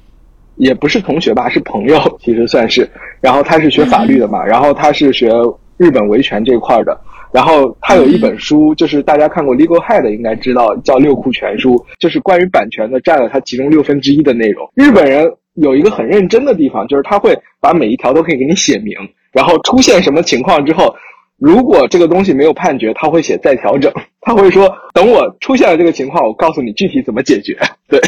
[0.57, 2.89] 也不是同学吧，是朋友，其实算是，
[3.21, 5.33] 然后他是学法律的嘛，然后他是学
[5.83, 6.97] 日本维权这块的。
[7.33, 14.71] 然后他有一本书，就是大家看过《Legal Head》应该知道，叫《六库全书》，就是关于版权的，占了他其中六分之一的内容。
[14.75, 18.95] 日本人有一个很认真的地方，就是他会把每一条都可以给你写明，
[19.33, 20.95] 然后出现什么情况之后，
[21.39, 23.91] 如果这个东西没有判决，他会写再调整，
[24.21, 27.57] 他会说等我出现了这个情况，我告诉你具体怎么解决。
[27.89, 27.99] 对，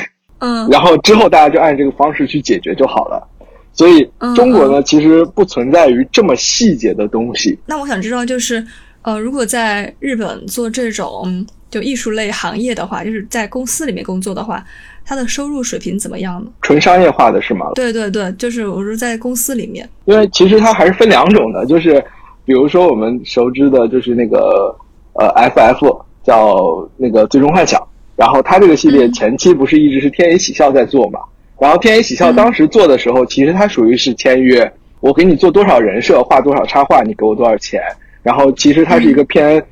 [0.41, 3.27] 嗯，然后之后大家就按这个方式去解决就好了。
[3.75, 7.59] 所以中国呢，其实不存在于这么细节的东西。
[7.67, 8.65] 那我想知道就是。
[9.07, 14.65] 呃，如果在日本做这种就艺术类行业的话，就是在公司里面工作的话，
[15.05, 16.51] 他的收入水平怎么样呢？
[16.63, 17.67] 纯商业化的是吗？
[17.75, 22.03] 对对对，就是我说在公司里面，因为其实它还是分两种的，就是
[22.47, 24.75] 比如说我们熟知的，就是那个
[25.13, 26.57] 呃，FF 叫
[26.97, 31.21] 那个最终幻想，然后它这个系列前期不是一直是天野喜孝在做嘛？
[31.61, 37.81] 然后天野喜孝当时做的时候，其实它属于是签约，我给你做多少人设，画多少插画，你给我多少钱。
[38.23, 39.63] 然后其实它是一个偏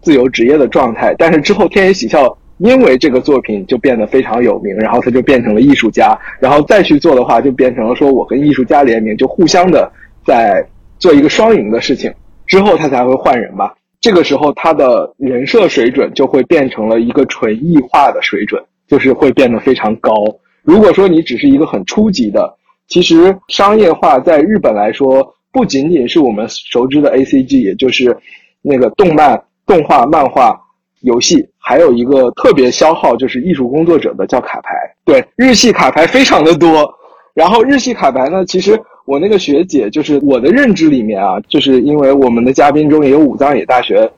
[0.00, 9.90] 自由职业的状态，但是之后天野喜孝因为这个作品就变得非常有名，然后他就变成了艺术家，然后再去做的话就变成了说我跟艺术家联名，就互相的
[10.24, 10.64] 在
[10.98, 12.12] 做一个双赢的事情，
[12.46, 13.74] 之后他才会换人吧。
[14.00, 20.12] 这个时候他的人设水准就会变成了一个纯艺化的水准，就是会变得非常高。
[20.62, 22.56] 如果说你只是一个很初级的，
[22.88, 25.34] 其实商业化在日本来说。
[25.54, 28.16] 不仅仅是我们熟知的 A C G，也就是
[28.62, 30.58] 那个动漫、动画、漫画、
[31.02, 34.70] 游戏，还有一个特别消耗就是艺术工作者的叫卡牌。
[35.04, 36.90] 对，日系卡牌非常的多。
[37.34, 44.10] 然后日系卡牌呢，其实我那个学姐就是我的认知里面啊，就是因为我们的嘉宾中也有武藏野大学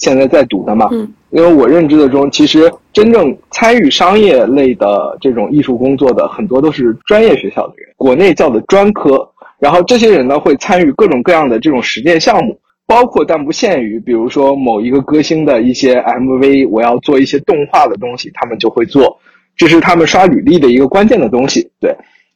[0.00, 0.88] 现在在读的嘛。
[0.90, 1.08] 嗯。
[1.30, 9.30] 因为我认知的中，其实真正参与商业类的这种艺术工作的很多都是专业学校的人，国内叫的专科。
[9.60, 19.16] 然后这些人呢会参与各种各样的这种实践项目，包括但不限于，比如说某一个歌星的一些 MV，我要做一些动画的东西，他们就会做，
[19.56, 21.70] 这是他们刷履历的一个关键的东西。
[21.78, 21.94] 对，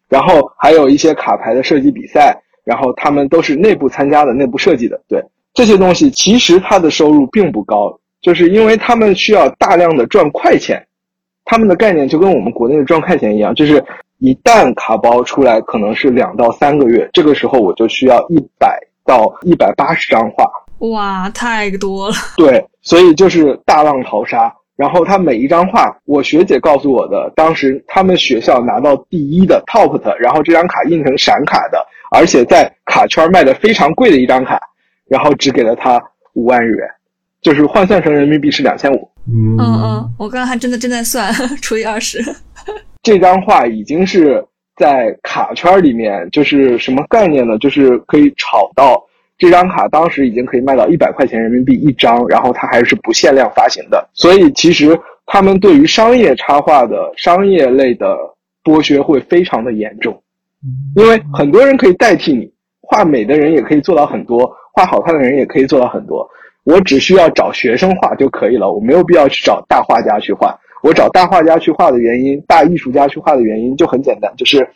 [0.08, 5.00] 然后还有一些卡牌的设计比赛，然后他们都是内部参加的，内部设计的。
[5.08, 10.86] 对，这些东西其实它的收入并不高，就是因为他们需要大量的赚快钱，
[11.46, 13.82] 他们的概念就跟我们国内的赚快钱一样，就是。
[14.18, 20.48] 一旦卡包出来，可能是两到三个月，这个时候我就需要一百到一百八十张画。
[20.88, 22.14] 哇，太多了。
[22.36, 24.50] 对，所以就是大浪淘沙。
[24.76, 34.58] 然后他每一张画，我学姐告诉我的，当时他们学校拿到第一的 top 的，然后这张卡印成闪卡的，而且在卡圈卖的非常贵的一张卡，
[35.08, 36.02] 然后只给了他
[36.34, 36.88] 五万日元，
[37.42, 39.10] 就是换算成人民币是两千五。
[39.26, 42.22] 嗯嗯，我刚刚还真的正在算， 除以二十。
[43.02, 44.44] 这张画已经是
[44.76, 47.56] 在卡圈里面，就是什么概念呢？
[47.58, 49.02] 就是可以炒到
[49.38, 54.08] 这张卡，当时已经可以卖到一百块钱人民币一张，然后它还是不限量发行的。
[54.14, 58.16] 所以其实他们对于商业插画的商业类的
[58.62, 60.22] 剥削会非常的严重，
[60.96, 66.28] 因为很多人可以代替你画美的人也可以做到很多，画好看的人也可以做到很多。
[66.64, 70.58] 我只需要找学生画就可以了，我没有必要去找大画家去画。
[70.82, 74.68] 我找大画家去画的原因，大艺术家去画的原因就很简单，就是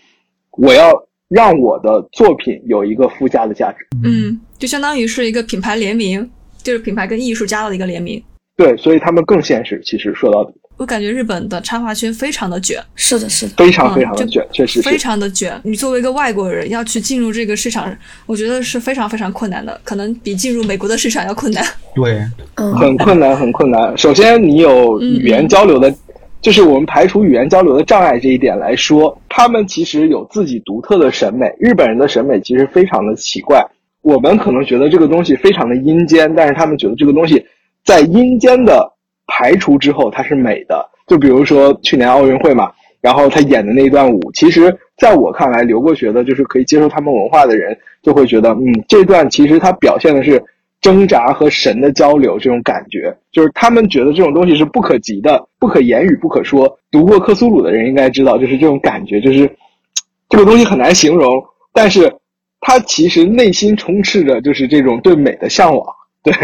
[0.53, 0.93] 我要
[1.29, 3.87] 让我的作品有一个附加的价值。
[4.05, 6.31] 嗯，就相当于是一个品牌联名，
[6.63, 8.23] 就是品牌跟艺术家的一个联名。
[8.57, 9.81] 对，所以他们更现实。
[9.85, 10.53] 其实说到底。
[10.79, 15.61] 我感觉日本的插画圈非常的卷，是的，是的，非常非常的卷，确实非常的卷。
[15.65, 17.93] 你作为一个外国人要去进入这个市场，
[18.27, 21.65] 我觉得是非常非常困难的，可能比进入美国的市场要困难。
[21.97, 22.21] 对，
[22.55, 23.99] 很困难，很困难。
[23.99, 25.93] 首先，你有语言交流的，
[26.41, 31.53] 就是我们排除语言交流的障碍这一点来说，他们其实有自己独特的审美。
[31.59, 33.67] 日本人的审美其实非常的奇怪，
[34.03, 37.45] 我们可能觉得这个东西非常的阴间，但是他们觉得这个东西
[37.85, 38.95] 在阴间的。
[39.29, 40.85] 排除之后，它是美的。
[41.07, 50.43] 就比如说去年奥运会嘛，然后他演的那一段舞，其实在我看来，留过学的，就是可以接受他们文化的人，就会觉得，嗯，这段其实他表现的是
[50.83, 56.79] 挣扎和神的交流这种感觉，就是他们觉得这种东西是不可及的、不可言语、不可说。
[56.91, 59.51] 读过克苏鲁的人应该知道，就是这种感觉，就是
[60.29, 62.15] 这个东西很难形容，但是
[62.61, 65.87] 他其实内心充斥着就是这种对美的向往，
[66.23, 66.35] 对。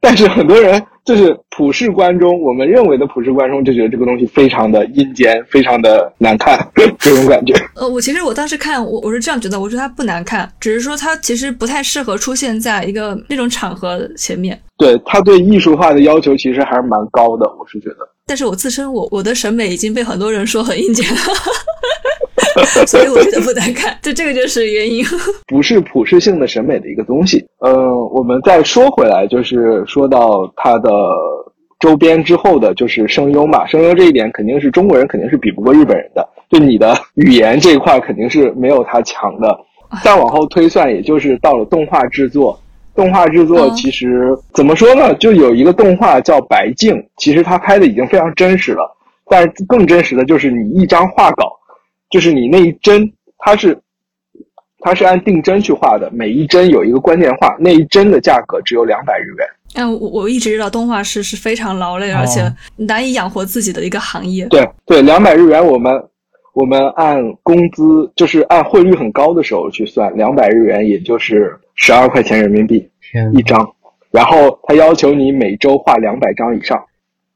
[0.00, 6.58] 但是很多人就是普世观中，我们认为的普世观中就觉得这个东西非常的阴间，非常的难看，
[6.98, 7.52] 这种感觉。
[7.74, 14.58] 呃，我其实我当时看我我是这样觉得，我觉得它不难看，只是说它其实不太适合出现在一个那种场合前面。
[14.76, 18.08] 对它对艺术化的要求其实还是蛮高的，我是觉得。
[18.24, 21.20] 但是我自身我我的审美已经被很多人说很阴间了。
[22.86, 25.04] 所以我觉得不难看， 就这个就是原因。
[25.46, 27.44] 不是普适性的审美的一个东西。
[27.64, 27.72] 嗯，
[28.10, 30.90] 我们再说回来，就是说到它的
[31.80, 33.66] 周边之后的，就是声优嘛。
[33.66, 36.28] 声优这一点肯定是中国人肯定是比不过日本人的。
[36.50, 39.58] 就你的语言这一块肯定是没有他强的。
[40.02, 42.58] 再往后推算，也就是到了动画制作。
[42.94, 45.14] 动画制作其实怎么说呢？
[45.14, 48.96] 就有一个动画叫《白净》，其实他拍的已经非常真实了。
[49.30, 51.57] 但是更真实的就是你一张画稿。
[52.10, 53.78] 就是你那一帧，它是，
[54.80, 59.46] 它是按定帧去画的，每一帧有一个关键画，那一帧的价格只有两百日元。
[59.74, 64.46] 嗯，我我一直知道动画师是非常劳累而且难以养活自己的一个行业。
[64.46, 65.92] 对对，两百日元，我们
[66.54, 72.88] 我们按工资，就是按汇率很高的时候去算，两百日元也就是十二块钱人民币
[73.34, 73.70] 一张，
[74.10, 76.82] 然后他要求你每周画两百张以上。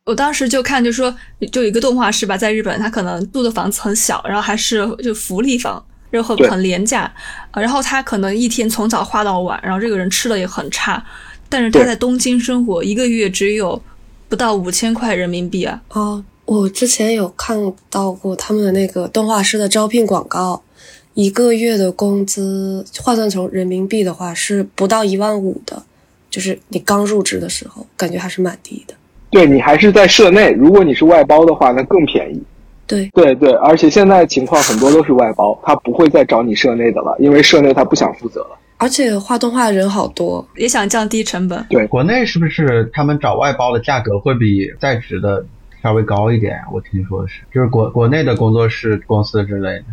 [0.04, 1.14] 我当时就看，就说
[1.52, 7.12] 就一个动画师吧，在日本，他可能住的房子很小，然后还是就福利房，然后很廉价，
[7.54, 11.04] 然后他可能一天从早画到晚，然后这个人吃的也很差，
[11.48, 13.80] 但是他在东京生活，一个月只有
[14.28, 15.80] 不到五千块人民币啊。
[15.90, 17.56] 哦，我之前有看
[17.88, 20.60] 到过他们的那个动画师的招聘广告，
[21.14, 25.84] 一个月的工资换算成人民币的话是不到一万五的，
[26.28, 28.94] 就是你刚入职的时候，感觉还是蛮低的。
[29.32, 32.40] 对你还是在社内，如果你是外包的话，那更便宜。
[32.86, 38.58] 对对对，而且现在情况很多都是外包，他不会再找你社内的了，因为社内他不想负责了。
[38.76, 41.64] 而且画动画的人好多，也想降低成本。
[41.70, 45.42] 对，国内是不是他们找外包的价格会比在职的
[45.82, 46.58] 稍微高一点？
[46.70, 49.84] 我听说是，就是国国内的工作室公司之类的。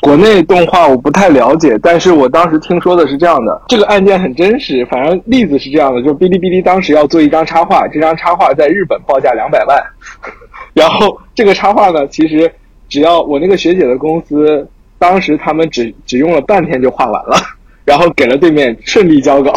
[0.00, 4.84] 国内动画我不太了解，但是我当时听说的是这样的，这个案件很真实。
[4.86, 9.78] 反正例子是这样的，就哔哩哔哩当时要做一张插画，这张插画在日本报价两百万，
[10.72, 12.50] 然后这个插画呢，其实
[12.88, 14.66] 只要我那个学姐的公司，
[14.98, 17.36] 当时他们只只用了半天就画完了，
[17.84, 19.52] 然后给了对面顺利交稿。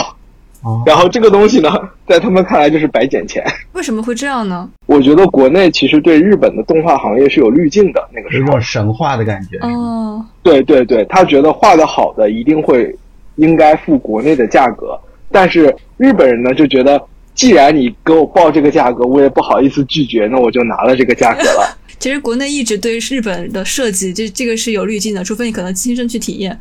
[0.86, 1.70] 然后这个东西呢，
[2.08, 3.44] 在他们看来就是白捡钱。
[3.74, 4.70] 为什么会这样呢？
[4.86, 9.58] 我觉得国内其实对日本的动画行业是有滤镜的，那个时候有种神话的感觉。
[9.60, 12.96] 哦，对对对，他觉得画的好的一定会
[13.36, 14.98] 应该付国内的价格，
[15.32, 17.02] 但是日本人呢就觉得，
[17.36, 21.78] 既然你给我报这个价格，我也不好意思拒绝，那我就拿了这个价格了。
[22.00, 26.60] 其实国内一直对日本的设计，这这个是有滤镜的，除非你可能亲身去体验。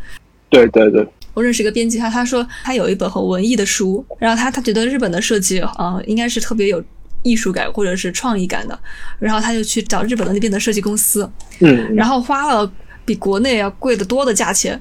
[0.48, 1.06] 对对对。
[1.34, 6.82] 我认识一个编辑，他他说他有一本很文艺的书，然后他他觉得日本的设计啊，应该是特别有
[7.22, 8.78] 艺术感或者是创意感的，
[9.18, 12.70] 然后他就去找日本的那边的设计公司，嗯，然后花了
[13.04, 14.80] 比国内要贵得多的价钱，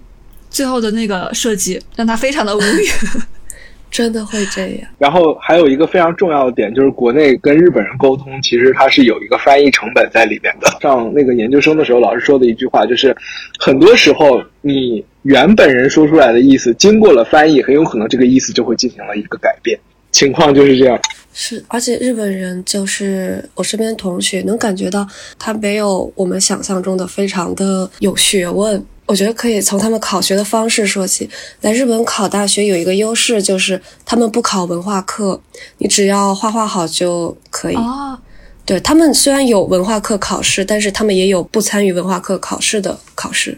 [0.49, 2.87] 最后的那个设计让他非常的无语。
[3.91, 4.89] 真的会这样。
[4.97, 10.67] 然后还有一个非常重要的点，就是国内跟日本人沟通，其实它是有一个翻译成本在里面的。
[10.81, 13.15] 上那个研究生的时候，老师说的一句话就是，
[13.59, 19.77] 很多时候你原本人说出来的意思，经过了翻译，很有可能这个意思就会进行了一个改变。
[20.11, 20.99] 情况就是这样。
[21.33, 25.07] 是，而且日本人就是我身边同学能感觉到，
[25.39, 28.83] 他没有我们想象中的非常的有学问。
[29.07, 31.29] 我觉得可以从他们考学的方式说起。
[31.61, 35.41] 来日本考大学有一个优势，就是他们不考文化课，
[35.79, 37.75] 你只要画画好就可以。
[37.75, 38.17] 哦，
[38.65, 43.57] 对他们虽然有文化课考试，但是他们也有不参与文化课考试的考试。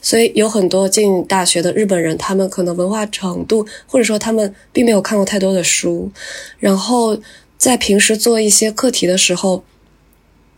[0.00, 6.10] 所以有很多进大学的日本人，他们可能文化程度，或者说他们并没有看过太多的书，
[6.58, 7.18] 然后
[7.56, 9.64] 在平时做一些课题的时候，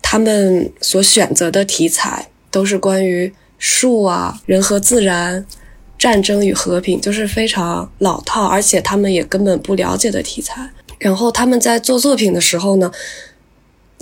[0.00, 3.33] 他们所选择的题材都是关于。
[3.64, 5.46] 树啊，人和自然，
[5.96, 10.68] 战争与和平，就是非常老套，而且他们也根本不了解的题材。
[10.98, 12.90] 然后他们在做作品的时候呢，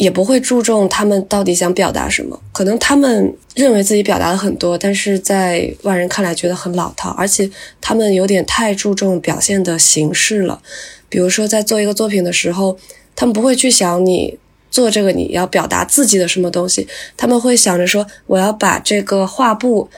[0.00, 2.40] 也不会注重他们到底想表达什么。
[2.52, 7.48] 可能他们认为自己表达了很多，但是在外人看来觉得很老套，而且
[7.83, 10.62] 他们有点太注重表现的形式了。
[11.10, 12.79] 比如说，在做一个作品的时候，
[13.14, 14.38] 他们不会去想你。
[14.70, 16.87] 做这个你要表达自己的什么东西？
[17.16, 19.90] 他们会想着说，我要把这个画布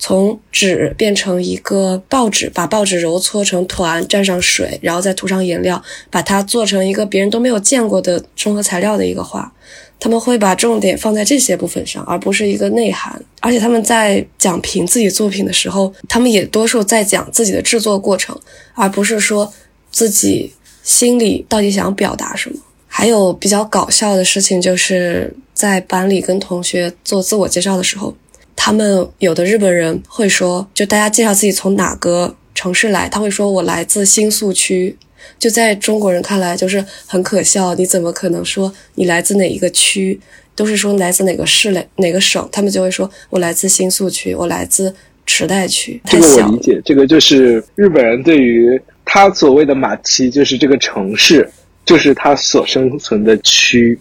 [0.00, 5.80] 从纸变成一个报纸，把报纸揉搓成团，蘸上水，然后再涂上颜料，
[6.10, 9.52] 把它做成一个别人都没有见过的综合材料的一个画。
[10.00, 13.22] 他们会把重点放在这些部分上，而不是一个内涵。
[13.40, 18.34] 而且他们在讲评自己作品的时候，他们也多数在讲自己的制作过程，
[18.74, 19.52] 而不是说
[19.90, 22.56] 自己心里到底想表达什么。
[22.86, 28.16] 还有比较搞笑的事情，就是在班里跟同学做自我介绍的时候，
[28.54, 34.96] 他们有的日本人会说，就大家介绍自己从哪个城市来，他会说我来自新宿区。
[35.38, 37.74] 就在中国人看来，就是很可笑。
[37.74, 40.20] 你怎么可能说你来自哪一个区？
[40.56, 44.94] 都是说来自哪个市哪哪个省，他们就会说我来自新宿区，我来自
[45.24, 45.98] 池袋区。
[46.04, 51.48] 这个我理解，这个就是日本人对于他所谓的马奇，就是这个城市，
[51.86, 53.98] 就是他所生存的区，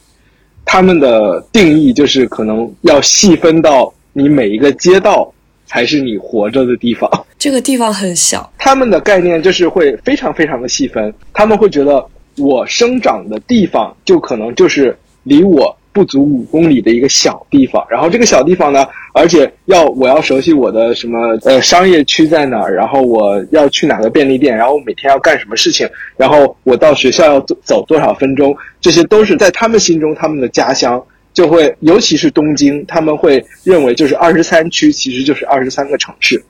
[0.66, 5.34] 他们的定义就是可能要细分到你每一个街道。
[5.72, 7.08] 才是你活着的地方。
[7.38, 11.14] 这个地方很小，他们的概念就是会非常非常的细分。
[11.32, 12.04] 他们会觉得
[12.38, 17.86] 我生长的地方就可能就是离我不足五公里的一个小地方。
[17.88, 18.84] 然后这个小地方呢，
[19.14, 25.88] 而且要我要熟悉我的什么呃商业区在哪儿，然后我要去哪个便利店，然后每天要干什么事情，
[26.18, 31.00] 然后我到学校要走走多少分钟，这些都是在他们心中他们的家乡。
[31.40, 36.44] 就会，尤其是东京，他们会认为就是二十三区其实就是二十三个城市，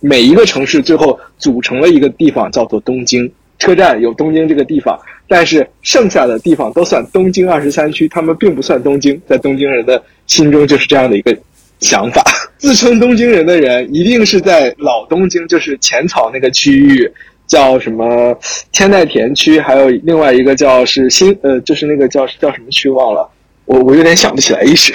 [0.00, 11.34] 每一个城市最后组成了一个地方叫做东京车站，有东京这个地方，但是剩下的地方都算东京二十三区，他们并不算东京，在东京人的心中就是这样的一个
[11.80, 12.22] 想法。
[12.58, 17.10] 自称东京人的人一定是在老东京，就是浅草那个区域，
[17.46, 18.38] 叫什么
[18.72, 23.26] 千代田区，还有另外一个叫是新呃，就是那个叫叫什么区忘了。
[23.68, 24.94] 我我有点想不起来一时，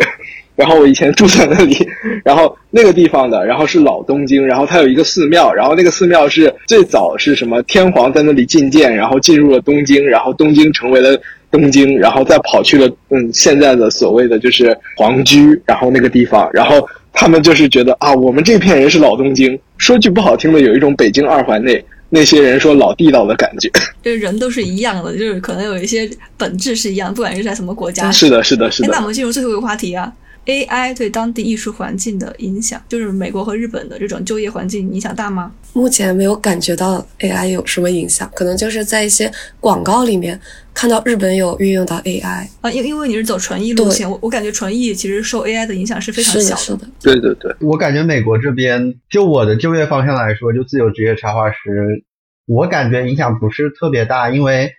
[0.56, 1.88] 然后我以前住在那里，
[2.26, 11.16] 然后那个地方的，然后是老东京，然后它有一个寺庙，然后那个寺庙是最早是什么天皇在那里觐见，然后进入了东京，然后东京成为了
[11.52, 21.84] 东京，然后再跑去了嗯现在的所谓的就是皇居，然后那个地方，然后他们就是觉得啊，我们这片人是老东京，说句不好听的，有一种北京二环内。
[22.14, 23.68] 那些人说老地道的感觉，
[24.04, 26.08] 就是人都是一样的，就是可能有一些
[26.38, 28.12] 本质是一样，不管是在什么国家。
[28.12, 28.90] 是的，是的，是的。
[28.90, 30.14] 那我们进入最后一个话题啊
[30.46, 35.52] ，AI 对当地艺术环境的影响，就是美国和日本的这种就业环境影响大吗？
[35.74, 40.40] 目前没有感觉到 AI 有什么影响，可能就是在一些广告里面
[40.74, 46.88] 看到日本有运用到 AI 啊，因因为你是走纯艺路线，我我感觉纯艺其实受 AI 的影响是非常小的。
[47.02, 52.04] 对对对，我感觉美国这边就我的就业方向来说，就自由职业插画师，
[52.46, 54.72] 我感觉影响不是特别大，因为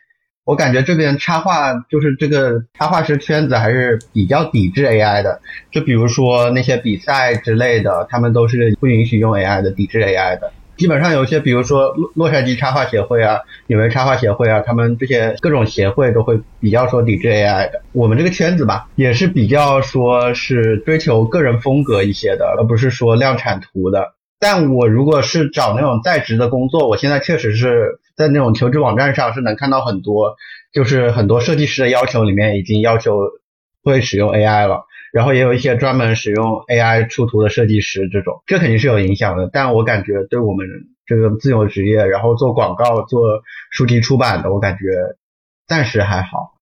[0.45, 5.41] 我感觉这边插画就是这个插画师圈子还是比较抵制 AI 的，
[5.71, 10.53] 就比如说那些比赛之类的，他们都是不允许用 AI 的，抵制 AI 的。
[10.77, 13.39] 基本上有些，比如说洛洛杉矶插画协会啊、
[13.69, 17.81] 纽约插画协会啊，他们这些各种协会都会比较说抵制 AI 的。
[17.93, 24.15] 我们这个圈子吧，也是比较说是追求个人风格一些的，而不是说量产图的。
[24.41, 30.37] 但我如果是找那种在职的工作，我现在确实是在那种求职网站上是能看到很多，
[30.73, 33.19] 就是很多设计师的要求里面已经要求
[33.83, 34.87] 会使用 AI 了。
[35.13, 39.49] 然后也有一些专门使用 AI 出图的设计师，这种这肯定是有影响的。
[39.53, 40.67] 但我感觉对我们
[41.07, 44.81] 这个自由职业，然后做广告、做书籍出版的，我感觉
[45.69, 46.54] 暂时还好。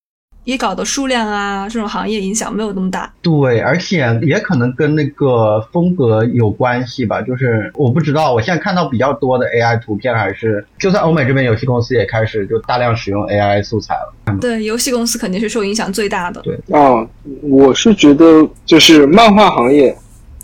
[0.45, 3.11] 野稿的数量啊，这种行业影响没有那么大。
[3.21, 7.21] 对，而且也可能跟那个风格有关系吧。
[7.21, 14.13] 就是我不知道，我现在看到比较多的 AI 图片，还是就算欧美这边，游戏公司也开始就大量使用 AI 素材了。
[14.41, 16.41] 对，游戏公司肯定是受影响最大的。
[16.41, 17.07] 对啊，
[17.43, 19.95] 我是觉得就是漫画行业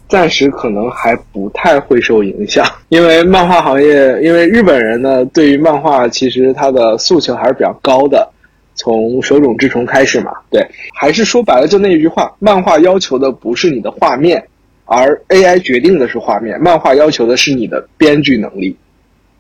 [0.07, 8.31] 暂时可能还不太会受影响， 因为漫画行业，因为日本人呢，对于漫画其实他的诉求还是比较高的。
[8.79, 10.65] 从手冢治虫开始嘛，对，
[10.97, 14.41] 还是说白了就那一句话，漫画要求的不是你的画面，
[14.85, 18.73] 而 AI 决定的是画面，漫画要求的是你的编剧能力，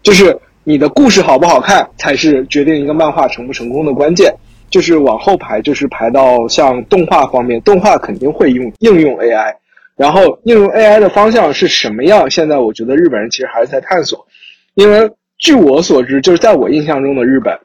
[0.03, 4.33] 就是你的故事好不好看，才是决定一个漫画成不成功的关键。
[4.69, 9.51] 就是往后排，就是排到像动画方面，动画肯定会用应用 AI，
[9.95, 12.29] 然后应用 AI 的方向是什么样？
[12.29, 14.27] 现在我觉得日本人其实还是在探索，
[14.75, 15.09] 因为
[15.39, 17.57] 据我所知，就是在我印象中的日本。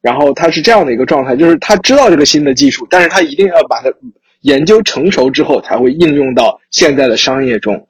[0.00, 3.90] 然后他是这样的一个状态，就是他知道这个新的技术，但是他一定要把它
[4.42, 7.86] 研究成熟之后才会应用到现在的商业中。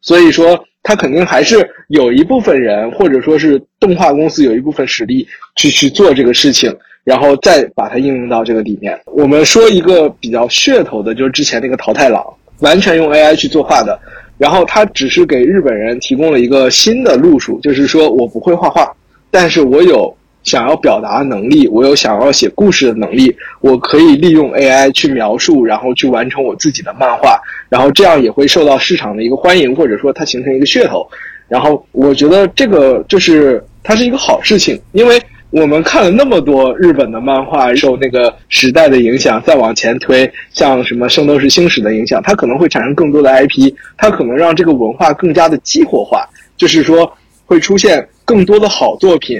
[0.00, 8.98] 所以说，他肯定还是有一部分人，或者说是动画公司有一部分实力去去做这个事情，然后再把它应用到这个里面。
[9.06, 12.20] 我们说一个比较噱头的，就是之前那个桃太郎，
[12.58, 13.96] 完全用 AI 去作画的，
[14.36, 18.92] 然后他只是给日本人提供了一个新的路数，就是说我不会画画，
[19.30, 20.12] 但是我有
[20.42, 31.06] 想要表达能力，我有想要写故事的能力，我可以利用 AI 去描述，然后去完成我自己的漫画，然后这样也会受到市场的一个欢迎，或者说它形成一个噱头。
[31.48, 35.20] 然后我觉得这个就是它是一个好事情，因为
[35.50, 46.26] 我们看了那么多日本的漫画，受那个时代的影响，再往前推，像什么《圣斗士星矢》的影响，它可能会产生更多的 IP，它可能让这个文化更加的激活化，
[46.56, 47.12] 就是说
[47.44, 49.38] 会出现更多的好作品。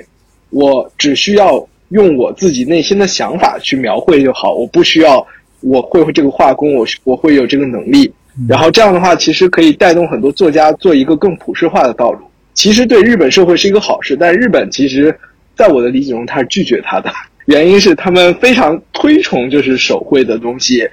[0.52, 5.26] 我只需要用我自己内心的想法去描绘就好，我不需要
[5.60, 8.12] 我会这个画工，我我会有这个能力。
[8.48, 12.20] 然后这样的话，其实可以带动很多作家做一个更普世化的道路。
[12.54, 15.14] 其实对日本社会是一个好事，但日本其实
[15.56, 17.10] 在我的理解中，他是拒绝他的。
[17.46, 20.88] 原因是他们非常推崇就是手绘的东西，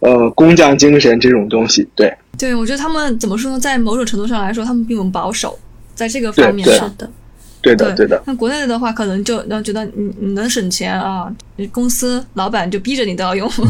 [0.00, 1.86] 呃，工匠精神这种东西。
[1.96, 3.58] 对，对我觉得他们怎么说呢？
[3.58, 5.58] 在某种程度上来说，他们并不保守，
[5.94, 7.10] 在这个方面上的。
[7.60, 8.22] 对的，对的。
[8.24, 11.32] 那国内的话，可能就要觉得你你能省钱啊，
[11.72, 13.64] 公司老板就逼着你都要用，就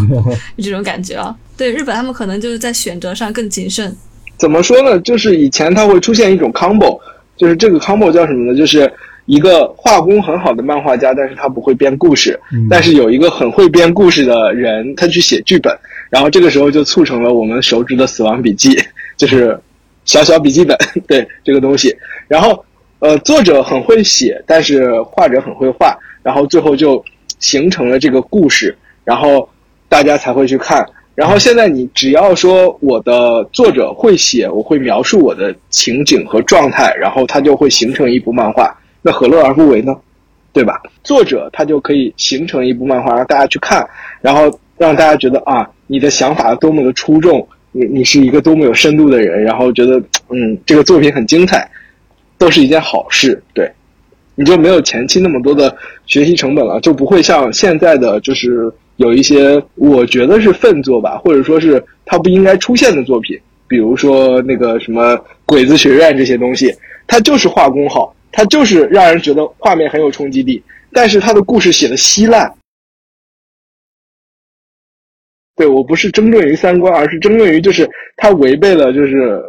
[0.63, 1.35] 这种感觉啊。
[1.57, 3.95] 对日本，他们可能就是在选择上更谨慎。
[4.37, 5.01] 怎么说呢？
[5.01, 7.01] 就是以前它会出现一种 combo，
[7.37, 8.57] 就是这个 combo 叫什么呢？
[8.57, 8.93] 就是
[9.27, 12.39] 一个画工很好的漫画家，但是他不会编故事，
[12.71, 15.77] 但是有一个很会编故事的人，他去写剧本，
[16.11, 18.79] 然后这个时候就促成了我们熟知的死亡笔记，
[19.17, 19.59] 就是
[20.05, 20.77] 小小笔记本，
[21.09, 21.97] 对这个东西，
[22.29, 22.65] 然后。
[23.01, 27.05] 呃，作者很会写，但是画者很会画，然后最后就
[27.39, 29.49] 形成了这个故事，然后
[29.89, 30.85] 大家才会去看。
[31.15, 39.95] 然后现在你只要说我的作者会写，我会描述我的情景和状态，然后它就会形成一部漫画，那何乐而不为呢？
[40.53, 40.81] 对吧？
[41.05, 43.87] 作者他就可以形成一部漫画，让大家去看，
[44.21, 51.71] 然后让大家觉得啊，你的想法多么的出众，你你是一个多么有深度的人，然后觉得嗯，这个作品很精彩。
[52.39, 53.69] 都是一件好事，对，
[54.37, 55.77] 你就没有前期那么多的
[56.07, 63.37] 学习成本了，就不会像现在的就是有一些我觉得是粪作吧，或者说是它不应该出现的作品，
[63.67, 66.73] 比如说那个什么鬼子学院这些东西，
[67.09, 70.63] 它就是画工好，它就是让人觉得画面很有冲击力，
[70.93, 72.55] 但是它的故事写的稀烂。
[75.57, 79.43] 对我不是争论于三观，而是争论于就是他违背了就是。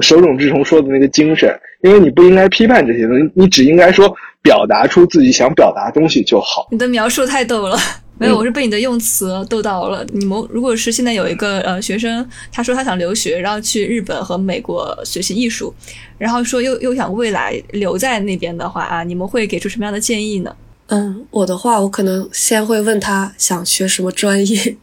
[0.00, 6.68] 手冢治虫说的那个精神，因为你不应该批判这些东西，你只应该说表达出自己想表达的东西就好。
[6.70, 7.76] 你的描述太逗了，
[8.16, 10.06] 没有，我是被你的用词逗到了。
[10.12, 15.74] 你们如果是现在有一个呃学生，他说他想留学，然后去日本和美国学习艺术，
[16.18, 20.54] 然后说又又想未来留在那边的话啊，你们会给出什么样的建议呢？
[20.86, 24.76] 嗯，我的话，我可能先会问他想学什么专业，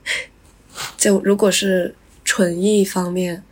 [0.98, 1.96] 就如果是
[2.26, 3.44] 纯艺方面。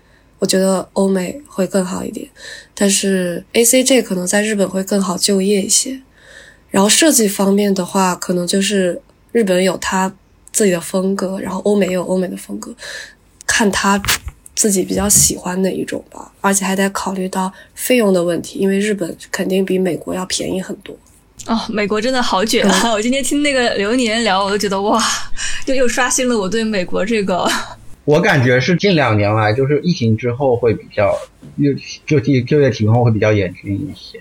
[0.46, 2.30] 我觉得欧美会更好一点，
[2.76, 6.00] 但是 A C J 可能在日本会更好就业一些。
[6.70, 10.14] 然后设计方面的话，可能就是日本有他
[10.52, 12.72] 自己的风格，然后欧美也有欧美的风格，
[13.48, 14.00] 看他
[14.54, 16.32] 自己比较喜欢哪一种吧。
[16.41, 20.96] 而且还得考虑到费用的问题，因为日本肯定比美国要便宜很多。
[21.48, 22.89] 哦，美国真的好卷啊！
[22.93, 25.04] 我今天听那个流年聊，我都觉得哇，
[25.66, 27.50] 又又刷新了我对美国这个。
[28.06, 31.14] 我感觉是近两年来，就是疫情之后会比较，
[31.62, 31.74] 就
[32.06, 34.20] 就就就业情况会比较严峻一些。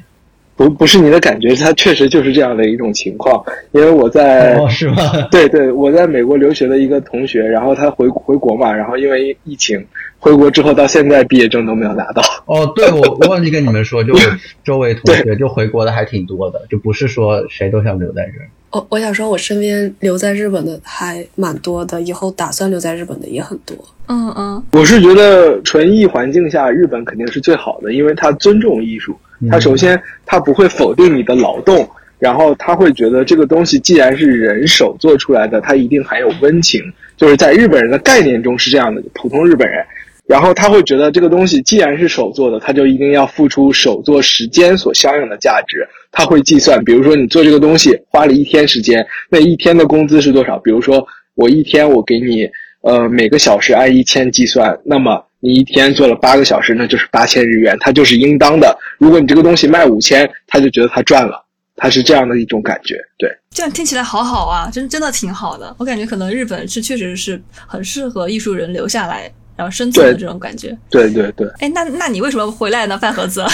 [0.56, 3.44] 不不是你的感觉，它确实就是这样的一种情况。
[3.72, 4.96] 因为我在哦是吗？
[5.28, 9.84] 对对，我在美国留学的一个同学，然后他回回国嘛，然后因为疫情
[10.18, 12.22] 回国之后到现在毕业证都没有拿到。
[12.46, 14.14] 哦，对，我忘记跟你们说，就
[14.62, 18.48] 周围同学就回国的还挺多的，就不是说谁都想留在这儿。
[18.74, 23.76] 我我想说，我身边留在日本的还蛮多的，以后打算留在日本的也很多。
[24.08, 29.16] 嗯嗯，我是觉得纯艺环境下，日本肯定是最好的，因为他尊重艺术。
[29.48, 36.82] 他首先他不会否定你的劳动，然后他会觉得这个东西既然是人手做出来的，它一定含有温情。
[37.16, 39.84] 就是在日本人的概念中是这样的，普通日本人。
[40.26, 45.86] 然后他会觉得这个东西既然是手做的，他就一定要付出手做时间所相应的价值。
[46.10, 50.58] 他会计算，比如说你做这个东西花了一天时间，那一天的工资是多少？
[50.58, 52.48] 比如说我一天我给你
[52.80, 58.74] 呃每个小时按一千计算，那么你一天做了八个小时，那就是八千日元，它就是应当的。
[58.98, 61.44] 如果你这个东西卖五千，他就觉得他赚了，
[61.76, 62.96] 他是这样的一种感觉。
[63.18, 65.76] 对，这样听起来好好啊，真真的挺好的。
[65.78, 69.30] 我感觉可能日本是确实是很适合艺术人留下来。
[69.56, 71.46] 然后生存的这种感觉，对对对。
[71.60, 72.98] 哎，那那你为什么回来呢？
[72.98, 73.44] 饭盒子，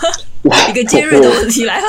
[0.70, 1.86] 一个尖锐的问题来了。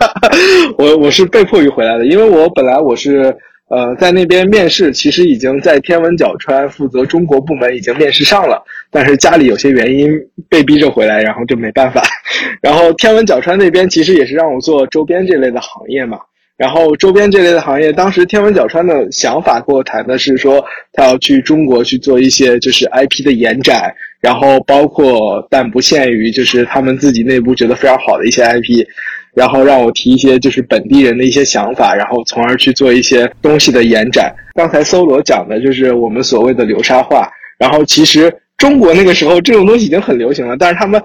[0.76, 3.34] 我我是被迫于回来的，因为我本来我是
[3.68, 10.10] 呃在那边面试，其实已经在天文角川负责中国部门已经面试上了，但是家里有些原因
[10.48, 12.02] 被逼着回来，然后就没办法。
[12.60, 16.18] 然后天文角川那边其实也是让我做周边这类的行业嘛。
[16.60, 23.90] 然后周边这类的行业，当时天文角川的想法跟我谈的是说，他要去中国去做一些就是 IP 的延展，
[24.20, 28.86] 然后包括但不限于就是他们自己内部觉得非常好的一些 IP，
[29.32, 34.30] 然后让我提一些就是本地人的一些想法，然后从而去做一些东西的延展。
[34.52, 37.26] 刚才搜罗讲的就是我们所谓的流沙画，
[37.58, 41.02] 然后其实中国那个时候这种东西已经很流行了，但是他们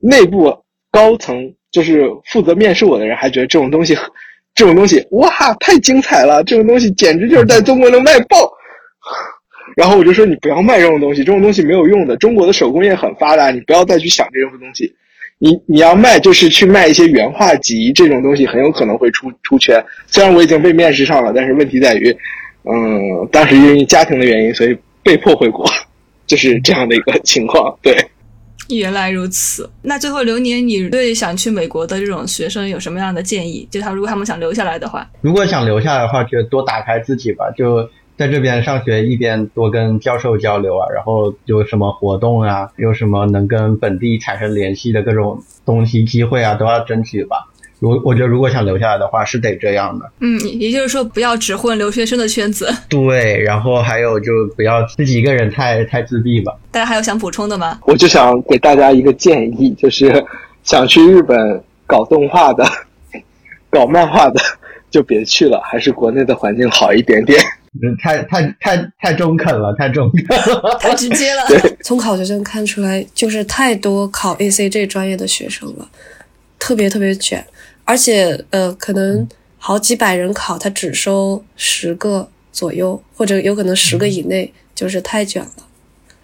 [0.00, 0.52] 内部
[0.90, 3.96] 高层就是负责面试我的人还觉得这种东西。
[4.56, 5.30] 这种东西哇，
[5.60, 6.42] 太精彩了！
[6.42, 8.50] 这种东西简直就是在中国能卖爆。
[9.76, 12.16] 然后我就说你不要卖这种东西，这种东西没有用的。
[12.16, 14.90] 中国的手工业很发达，你不要再去想这种东西。
[15.38, 19.78] 你你要卖就是去卖一些原画集，这种东西很有可能会出出圈。
[20.06, 22.10] 虽然我已经被面试上了，但是问题在于，
[22.64, 25.66] 嗯，当时因为家庭的原因，所以被迫回国，
[26.26, 27.78] 就是这样的一个情况。
[27.82, 27.94] 对。
[28.68, 33.66] 原来如此，那最后流年，你对想去美国的这种学生有什么样的建议？
[33.70, 47.48] 就他如果他们想留下来的话，如果想留下来的话，就多打开自己吧，就在这边上学，一边多跟教授交流啊，然后有什么活动啊，有什么能跟本地产生联系的各种东西机会啊，都要争取吧。
[47.78, 50.10] 如我觉得，如果想留下来的话，是得这样的。
[50.20, 52.74] 嗯，也就是说，不要只混留学生的圈子。
[52.88, 56.52] 对，然后还有就不要自己一个人太太自闭吧。
[56.70, 57.78] 大家还有想补充的吗？
[57.82, 60.24] 我就想给大家一个建议，就是
[60.64, 62.64] 想去日本搞动画的、
[63.68, 64.40] 搞漫画的，
[64.90, 67.38] 就别去了，还是国内的环境好一点点。
[68.02, 71.42] 太太太太中肯了，太中肯了， 太直接了。
[71.84, 75.86] 从考学生看出来，就是太多考 ACG 专业的学生了，
[76.58, 77.44] 特别特别卷。
[77.86, 79.26] 而且，呃，可能
[79.58, 85.68] 好几百人考，他只收十个左右，或者有可能十个以内，就是太卷了。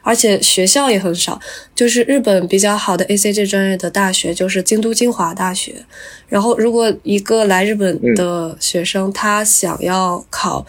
[0.02, 1.40] 而且学校也很少，
[1.72, 5.86] 就是日本比较好的 ACG 专业的大学就是京都精华大学。
[6.28, 10.66] 然后，如果一个来日本的学生他想要考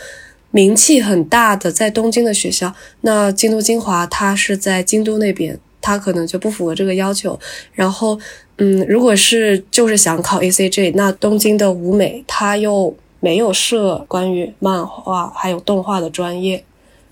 [0.51, 2.71] 名气很大的在东京的学校，
[3.01, 7.39] 那京都精华它是在京都那边，他可能就不符合这个要求。
[7.73, 8.19] 然后。
[8.57, 16.63] 嗯，如果是就是想考 ACG，那东京的舞美它又没有设关于漫画还有动画的专业，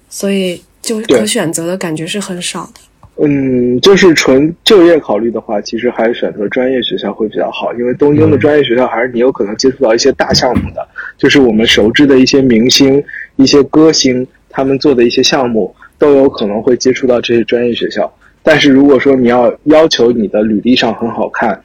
[0.10, 2.82] 所以就可选择的感觉是很少的。
[3.24, 10.88] 嗯，就是纯就业考虑的话，其实还是选择专业学校会比较好，因为东京的专业学校还是你有可能接触到一些大项目的，
[11.18, 13.04] 就是我们熟知的一些明星、
[13.36, 18.12] 一些歌星，他们做的一些项目都有可能会接触到这些专业学校。
[18.44, 21.62] 但是如果说你要要求你的履历上很好看，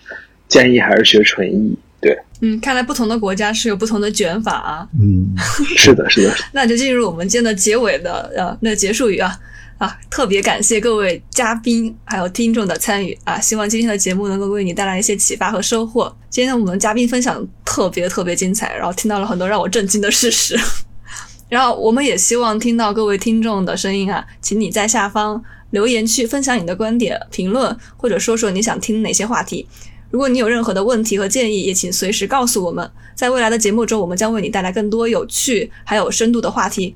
[0.49, 1.77] 建议还是学纯艺。
[2.01, 4.87] 对，嗯，看来不同的国家是有不同的卷法啊。
[5.01, 5.35] 嗯，
[5.77, 6.35] 是的，是的。
[6.53, 9.37] 那就进入我们今天的结尾的呃那结束语啊
[9.79, 9.99] 啊！
[10.11, 13.41] 特别感谢各位嘉宾还有听众的参与啊！
[13.41, 16.15] 希望今天的节目能够为你带来一些启发和收获。
[16.29, 20.59] 今天我们嘉宾分享特别特别精彩，然后听到了很多让我震惊的事实。
[21.49, 25.43] 然后我们也希望听到各位听众的声音啊，请你在下方。
[25.71, 29.67] 留言区分享你的观点、评论，或者说说你想听哪些话题。
[30.11, 32.91] 如果你有任何的问题和建议，也请随时告诉我们。
[33.15, 36.95] 在未来的节目中，我们将为你带来更多有趣还有深度的话题。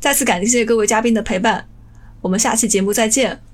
[0.00, 1.66] 再次感谢各位嘉宾的陪伴，
[2.22, 3.47] 我们下期节目再见。